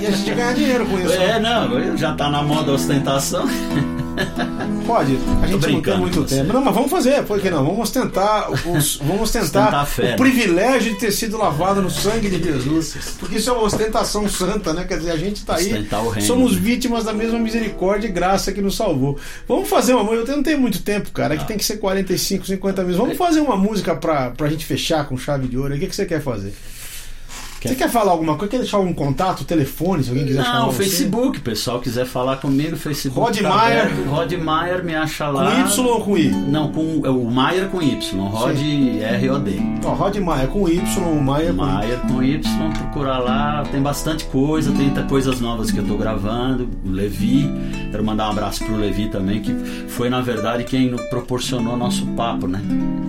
E 0.01 0.07
a 0.07 0.11
gente 0.11 0.35
ganhar 0.35 0.55
dinheiro 0.55 0.87
com 0.87 0.99
isso. 0.99 1.13
É, 1.13 1.39
né? 1.39 1.41
não, 1.41 1.97
já 1.97 2.13
tá 2.15 2.29
na 2.29 2.43
moda 2.43 2.73
ostentação. 2.73 3.47
Pode. 4.87 5.19
A 5.43 5.47
gente 5.47 5.71
não 5.71 5.81
tem 5.81 5.99
muito 5.99 6.25
tempo. 6.25 6.53
Não, 6.53 6.63
mas 6.63 6.75
vamos 6.75 6.91
fazer, 6.91 7.23
por 7.25 7.41
que 7.41 7.51
não? 7.51 7.65
Vamos 7.65 7.81
ostentar, 7.81 8.51
os, 8.51 8.97
vamos 9.03 9.35
a 9.35 9.87
fé, 9.87 10.03
o 10.03 10.07
né? 10.07 10.17
privilégio 10.17 10.93
de 10.93 10.99
ter 10.99 11.13
sido 11.13 11.39
lavado 11.39 11.81
no 11.81 11.91
sangue 11.91 12.29
de 12.29 12.43
Jesus. 12.43 13.17
Porque 13.19 13.37
isso 13.37 13.51
é 13.51 13.53
uma 13.53 13.63
ostentação 13.63 14.29
santa, 14.29 14.73
né? 14.73 14.85
Quer 14.85 14.99
dizer, 14.99 15.13
a 15.13 15.17
gente 15.17 15.37
está 15.37 15.57
aí. 15.57 15.73
Reino, 15.73 16.21
somos 16.21 16.53
né? 16.53 16.61
vítimas 16.61 17.05
da 17.05 17.13
mesma 17.13 17.39
misericórdia 17.39 18.09
e 18.09 18.11
graça 18.11 18.53
que 18.53 18.61
nos 18.61 18.77
salvou. 18.77 19.19
Vamos 19.47 19.69
fazer 19.69 19.95
uma 19.95 20.05
música. 20.05 20.33
Eu 20.33 20.37
não 20.37 20.43
tenho 20.43 20.59
muito 20.59 20.83
tempo, 20.83 21.11
cara. 21.13 21.35
Aqui 21.35 21.43
Não. 21.43 21.49
tem 21.49 21.59
que 21.59 21.65
ser 21.65 21.77
45, 21.77 22.47
50 22.47 22.83
minutos. 22.83 23.01
Vamos 23.01 23.17
fazer 23.17 23.41
uma 23.41 23.57
música 23.57 23.95
pra, 23.95 24.31
pra 24.31 24.49
gente 24.49 24.65
fechar 24.65 25.07
com 25.07 25.17
chave 25.17 25.49
de 25.49 25.57
ouro. 25.57 25.75
O 25.75 25.79
que, 25.79 25.87
que 25.87 25.97
você 25.97 26.05
quer 26.05 26.21
fazer? 26.21 26.53
Você 27.69 27.75
quer 27.75 27.89
falar 27.89 28.13
alguma 28.13 28.37
coisa? 28.37 28.51
Quer 28.51 28.59
deixar 28.59 28.77
algum 28.79 28.93
contato, 28.93 29.45
telefone, 29.45 30.03
se 30.03 30.11
alguém 30.11 30.27
quiser 30.27 30.45
chamar 30.45 30.59
Não, 30.61 30.71
você? 30.71 30.85
Facebook, 30.85 31.41
pessoal 31.41 31.81
quiser 31.81 32.07
falar 32.07 32.37
comigo, 32.37 32.77
Facebook. 32.77 33.21
Rod 33.21 33.41
tá 33.41 33.49
Maier. 33.49 33.83
aberto. 33.87 34.09
Rod 34.09 34.33
Maier 34.33 34.85
me 34.85 34.95
acha 34.95 35.27
Com 35.27 35.33
lá. 35.33 35.61
Y 35.61 35.81
ou 35.87 36.01
com 36.01 36.19
I? 36.19 36.29
Não, 36.31 36.73
com 36.73 37.03
é 37.05 37.11
o 37.11 37.25
Maier 37.25 37.69
com 37.69 37.81
Y, 37.83 38.21
Rod 38.29 38.57
R-O-D. 38.59 39.51
Rod 39.85 40.17
Maia 40.19 40.47
com 40.47 40.69
Y, 40.69 40.81
o 40.99 41.23
Maia 41.23 41.49
com 41.49 41.53
Maier 41.55 42.01
com 42.01 42.23
Y, 42.23 42.41
procurar 42.79 43.19
lá, 43.19 43.63
tem 43.71 43.81
bastante 43.83 44.25
coisa, 44.27 44.73
tem 44.73 44.91
coisas 45.07 45.41
novas 45.41 45.71
que 45.71 45.79
eu 45.79 45.85
tô 45.87 45.97
gravando. 45.97 46.69
O 46.85 46.91
Levi, 46.91 47.51
quero 47.91 48.05
mandar 48.05 48.29
um 48.29 48.33
abraço 48.33 48.65
pro 48.65 48.77
Levi 48.77 49.09
também, 49.09 49.41
que 49.41 49.53
foi 49.89 50.09
na 50.09 50.21
verdade 50.21 50.65
quem 50.65 50.95
proporcionou 51.11 51.77
nosso 51.77 52.07
papo, 52.09 52.47
né? 52.47 52.61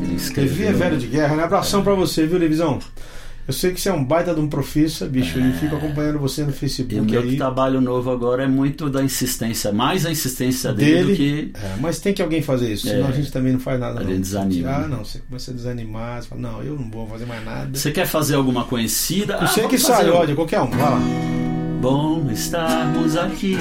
Ele 0.01 0.15
escreveu. 0.15 0.51
Levi 0.51 0.65
é 0.65 0.71
velho 0.71 0.97
de 0.97 1.07
guerra, 1.07 1.35
né? 1.35 1.43
Abração 1.43 1.83
pra 1.83 1.93
você, 1.93 2.25
viu, 2.25 2.37
Levizão? 2.37 2.79
Eu 3.45 3.53
sei 3.53 3.73
que 3.73 3.81
você 3.81 3.89
é 3.89 3.93
um 3.93 4.01
baita 4.05 4.33
de 4.33 4.39
um 4.39 4.47
profissa, 4.47 5.05
bicho, 5.05 5.37
e 5.37 5.51
fico 5.59 5.75
acompanhando 5.75 6.17
você 6.17 6.43
no 6.43 6.47
E 6.47 6.51
o 6.51 6.53
Facebook 6.55 7.11
meu 7.11 7.21
aí. 7.21 7.35
trabalho 7.35 7.81
novo 7.81 8.09
agora 8.09 8.43
é 8.43 8.47
muito 8.47 8.89
da 8.89 9.03
insistência, 9.03 9.73
mais 9.73 10.05
a 10.05 10.11
insistência 10.11 10.71
dele, 10.71 11.11
do 11.11 11.15
que. 11.17 11.51
É, 11.61 11.75
mas 11.81 11.99
tem 11.99 12.13
que 12.13 12.21
alguém 12.21 12.41
fazer 12.41 12.71
isso, 12.71 12.87
senão 12.87 13.07
É. 13.07 13.09
a 13.09 13.11
gente 13.11 13.29
também 13.33 13.51
não 13.51 13.59
faz 13.59 13.77
nada. 13.77 13.99
A 13.99 14.03
não. 14.03 14.09
gente 14.09 14.21
desanima, 14.21 14.69
Ah, 14.69 14.87
não, 14.87 15.03
você 15.03 15.19
começa 15.19 15.51
a 15.51 15.53
desanimar, 15.53 16.21
você 16.21 16.29
fala, 16.29 16.39
não, 16.41 16.63
eu 16.63 16.75
não 16.75 16.89
vou 16.89 17.05
fazer 17.05 17.25
mais 17.25 17.43
nada. 17.43 17.77
Você 17.77 17.91
quer 17.91 18.07
fazer 18.07 18.35
alguma 18.35 18.63
conhecida? 18.63 19.37
Você 19.45 19.59
Ah, 19.61 19.67
que 19.67 19.77
sai, 19.77 20.09
um. 20.09 20.13
ódio, 20.15 20.35
qualquer 20.37 20.61
um, 20.61 20.69
vai 20.69 20.79
lá. 20.79 20.99
Bom 21.81 22.31
estarmos 22.31 23.17
aqui. 23.17 23.57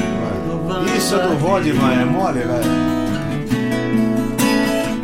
louvando 0.48 0.96
Isso 0.96 1.16
é 1.16 1.26
do 1.26 1.34
Rod, 1.38 1.64
Deus, 1.64 1.76
Maia, 1.76 2.02
é 2.02 2.04
mole, 2.04 2.38
velho. 2.38 2.92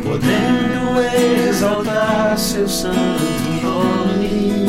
Podendo 0.03 1.49
exaltar 1.49 2.37
seu 2.37 2.65
santo 2.65 2.95
nome. 3.61 4.68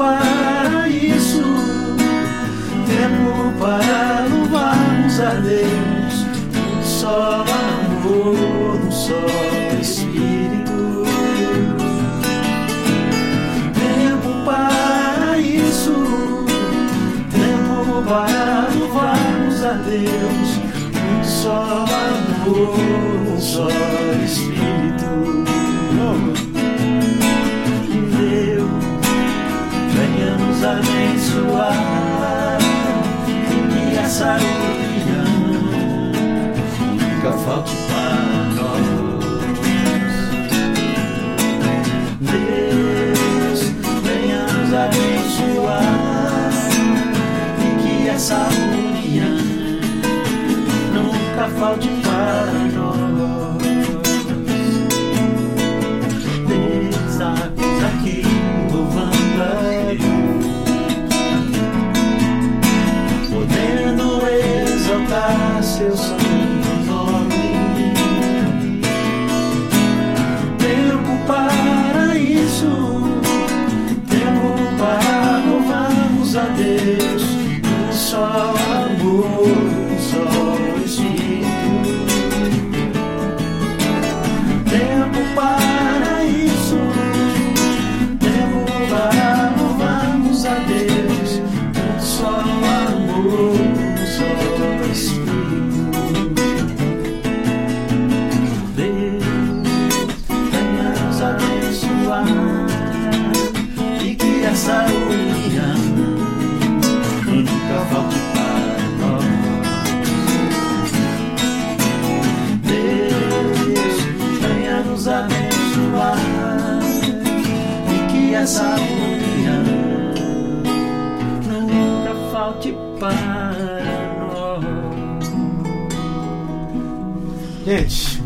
Para 0.00 0.88
isso, 0.88 1.42
tempo 2.86 3.52
para 3.60 4.26
louvarmos 4.30 5.20
a 5.20 5.34
Deus. 5.34 6.24
Só 6.82 7.44
amor, 7.44 8.80
um 8.82 8.90
só 8.90 9.26
Espírito. 9.78 11.04
Tempo 13.74 14.42
para 14.46 15.38
isso, 15.38 16.46
tempo 17.30 18.02
para 18.08 18.68
louvarmos 18.74 19.62
a 19.62 19.72
Deus. 19.72 20.60
Só 21.22 21.84
amor. 21.84 22.30
amor, 22.46 23.34
um 23.34 23.38
só 23.38 23.68
Espírito. 24.24 24.49
União 34.26 35.24
nunca 36.94 37.32
falte 37.44 37.74
para 37.88 38.14
nós. 38.56 38.84
Deus, 42.20 43.60
venha 44.02 44.42
nos 44.42 44.72
abençoar 44.74 45.82
e 47.58 47.68
que 47.82 48.08
essa 48.08 48.38
união 48.48 49.38
nunca 50.92 51.48
falte 51.58 51.99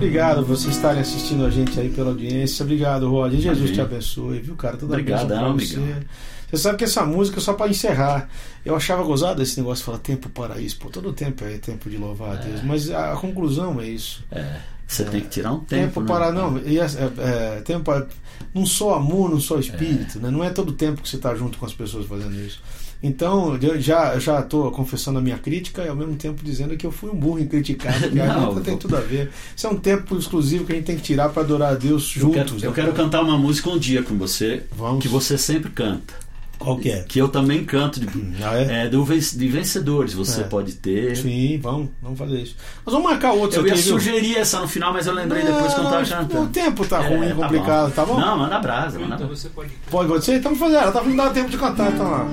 obrigado 0.05 0.36
por 0.44 0.48
vocês 0.48 0.76
estarem 0.76 1.00
assistindo 1.00 1.46
a 1.46 1.50
gente 1.50 1.80
aí 1.80 1.88
pela 1.88 2.11
audiência. 2.11 2.62
Obrigado, 2.62 3.11
Rod. 3.11 3.32
Jesus 3.32 3.59
Amém. 3.59 3.72
te 3.72 3.80
abençoe, 3.80 4.38
viu, 4.38 4.55
cara? 4.55 4.76
Toda 4.76 4.92
Obrigadão, 4.92 5.57
bênção 5.57 5.82
pra 5.82 5.94
você. 5.94 6.07
Você 6.50 6.62
sabe 6.62 6.78
que 6.78 6.84
essa 6.84 7.05
música, 7.07 7.40
só 7.40 7.55
pra 7.55 7.68
encerrar, 7.68 8.28
eu 8.64 8.76
achava 8.76 9.02
gozado 9.02 9.42
esse 9.42 9.59
negócio 9.59 9.80
de 9.80 9.86
falar 9.86 9.98
tempo 9.98 10.28
para 10.28 10.61
isso. 10.61 10.78
Pô, 10.78 10.90
todo 10.90 11.12
tempo 11.12 11.42
é 11.44 11.57
tempo 11.57 11.88
de 11.88 11.96
louvar 11.96 12.32
a 12.32 12.40
Deus. 12.40 12.62
Mas 12.62 12.90
a, 12.90 13.14
a 13.14 13.16
conclusão 13.16 13.80
é 13.80 13.88
isso. 13.88 14.22
É, 14.30 14.59
você 14.86 15.05
tem 15.05 15.22
que 15.22 15.28
tirar 15.28 15.52
um 15.52 15.61
tempo. 15.61 15.86
Tempo, 15.86 16.00
né? 16.02 16.07
para. 16.07 16.30
Não, 16.30 16.59
é, 16.59 16.61
é, 16.61 17.57
é, 17.57 17.61
tempo 17.62 17.84
para. 17.84 18.07
Não 18.52 18.66
só 18.66 18.94
amor, 18.94 19.30
não 19.30 19.40
só 19.40 19.59
espírito. 19.59 20.20
Né? 20.20 20.30
Não 20.30 20.44
é 20.44 20.50
todo 20.50 20.72
tempo 20.72 21.00
que 21.00 21.09
você 21.09 21.16
está 21.16 21.34
junto 21.34 21.57
com 21.57 21.64
as 21.64 21.72
pessoas 21.72 22.07
fazendo 22.07 22.34
isso. 22.34 22.61
Então, 23.07 23.59
eu 23.61 23.78
já 23.78 24.18
já 24.18 24.40
estou 24.40 24.70
confessando 24.70 25.18
a 25.18 25.22
minha 25.22 25.36
crítica 25.36 25.82
e 25.84 25.88
ao 25.88 25.94
mesmo 25.94 26.16
tempo 26.16 26.42
dizendo 26.42 26.74
que 26.74 26.86
eu 26.86 26.90
fui 26.90 27.11
um 27.11 27.14
burro 27.14 27.38
em 27.38 27.46
criticar, 27.46 28.00
porque 28.00 28.18
a 28.18 28.26
Não, 28.26 28.46
letra 28.48 28.62
tem 28.64 28.72
eu- 28.72 28.78
tudo 28.80 28.96
a 28.96 29.00
ver. 29.00 29.30
Isso 29.55 29.66
é 29.66 29.70
um 29.70 29.76
tempo 29.76 30.16
exclusivo 30.16 30.64
que 30.64 30.72
a 30.72 30.74
gente 30.76 30.86
tem 30.86 30.96
que 30.96 31.02
tirar 31.02 31.28
para 31.28 31.42
adorar 31.42 31.72
a 31.72 31.74
Deus 31.74 32.14
Eu 32.16 32.22
juntos. 32.22 32.52
quero, 32.55 32.64
eu 32.64 32.70
né? 32.70 32.74
quero 32.74 32.92
cantar 32.94 33.20
uma 33.22 33.36
música 33.36 33.68
um 33.68 33.78
dia 33.78 34.02
com 34.02 34.16
você, 34.16 34.62
Vamos. 34.74 35.02
que 35.02 35.09
você 35.09 35.36
sempre 35.36 35.70
canta. 35.70 36.14
Qual 36.59 36.78
que 36.78 36.90
é? 36.90 37.02
Que 37.02 37.18
eu 37.20 37.28
também 37.28 37.64
canto 37.64 38.00
de, 38.00 38.09
Ah, 38.42 38.57
é? 38.57 38.84
é, 38.84 38.88
do, 38.88 39.05
de 39.05 39.48
vencedores. 39.48 40.14
Você 40.14 40.40
É. 40.40 40.44
pode 40.44 40.72
ter. 40.74 41.16
Sim, 41.16 41.59
vamos, 41.62 41.88
vamos 42.02 42.18
fazer 42.18 42.38
isso. 42.40 42.57
Nós 42.86 42.92
vamos 42.94 43.11
marcar 43.11 43.32
outro 43.32 43.59
Eu 43.59 43.62
aqui, 43.62 43.70
ia 43.70 43.76
viu? 43.76 43.92
sugerir 43.92 44.36
essa 44.38 44.61
no 44.61 44.68
final, 44.68 44.92
mas 44.92 45.07
eu 45.07 45.12
lembrei 45.12 45.42
depois 45.42 45.74
que 45.74 45.80
eu 45.80 45.84
tava 45.84 46.05
cantando. 46.07 46.42
O 46.44 46.46
tempo 46.48 46.86
tá 46.86 47.00
ruim, 47.00 47.30
É, 47.30 47.34
complicado, 47.34 47.92
tá 47.92 48.05
bom? 48.07 48.18
Não, 48.18 48.38
manda 48.38 48.59
brasa, 48.59 48.98
manda 48.98 49.14
Então 49.16 49.26
brasa. 49.26 49.42
você 49.42 49.48
pode. 49.50 49.70
Pode 49.90 50.07
acontecer? 50.11 50.36
Então 50.36 50.55
vamos 50.55 50.59
fazer. 50.61 50.82
Ela 50.82 50.92
tá 50.92 51.02
não 51.02 51.16
dá 51.16 51.30
tempo 51.30 51.50
de 51.50 51.59
cantar, 51.59 51.92
então 51.92 52.11
lá. 52.11 52.26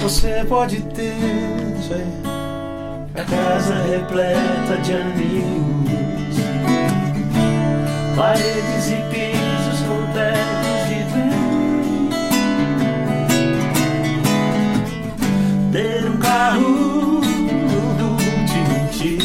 Você 0.00 0.44
pode 0.48 0.80
ter. 0.94 1.14
Isso 1.80 1.94
aí. 1.94 2.06
A 3.14 3.24
casa 3.24 3.74
repleta 3.90 4.76
de 4.82 4.92
amigos, 4.92 6.40
paredes 8.16 8.90
e 8.90 8.96
pisos 9.10 9.29
Ter 15.72 16.04
um 16.04 16.16
carro 16.16 17.20
último 17.20 18.88
tipo 18.90 19.22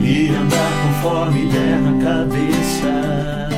e 0.00 0.30
andar 0.30 0.72
conforme 0.82 1.46
der 1.52 1.78
na 1.82 2.02
cabeça. 2.02 3.50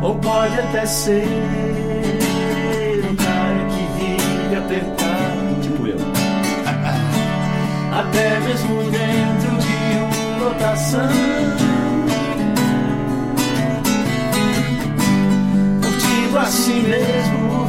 Ou 0.00 0.14
pode 0.14 0.58
até 0.60 0.86
ser 0.86 1.28
um 3.10 3.16
cara 3.16 3.66
que 3.68 3.86
vive 3.98 4.56
apertado, 4.56 5.60
tipo 5.60 5.86
eu. 5.86 5.98
Até 8.00 8.40
mesmo 8.40 8.82
dentro 8.90 9.58
de 9.58 9.76
uma 9.98 10.48
lotação. 10.48 11.53
Assim 16.36 16.82
mesmo 16.82 17.68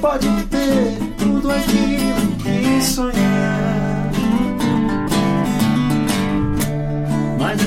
pode 0.00 0.28
ter 0.44 0.98
tudo 1.18 1.50
aquilo 1.50 2.36
que 2.42 2.82
sonhar, 2.82 4.10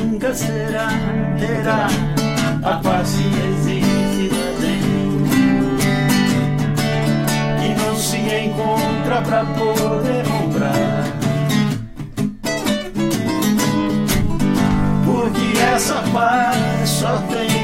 nunca 0.02 0.34
será, 0.34 0.90
terá 1.38 1.88
a 2.64 2.78
paz 2.78 3.16
que 3.16 3.28
existe 3.50 4.30
lá 4.34 4.48
dentro. 4.60 5.78
E 7.64 7.76
não 7.76 7.96
se 7.96 8.18
encontra 8.18 9.22
pra 9.22 9.46
poder 9.46 10.26
comprar. 10.26 11.04
Porque 15.06 15.60
essa 15.60 16.02
paz 16.12 16.90
só 16.90 17.18
tem 17.30 17.64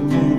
You. 0.00 0.29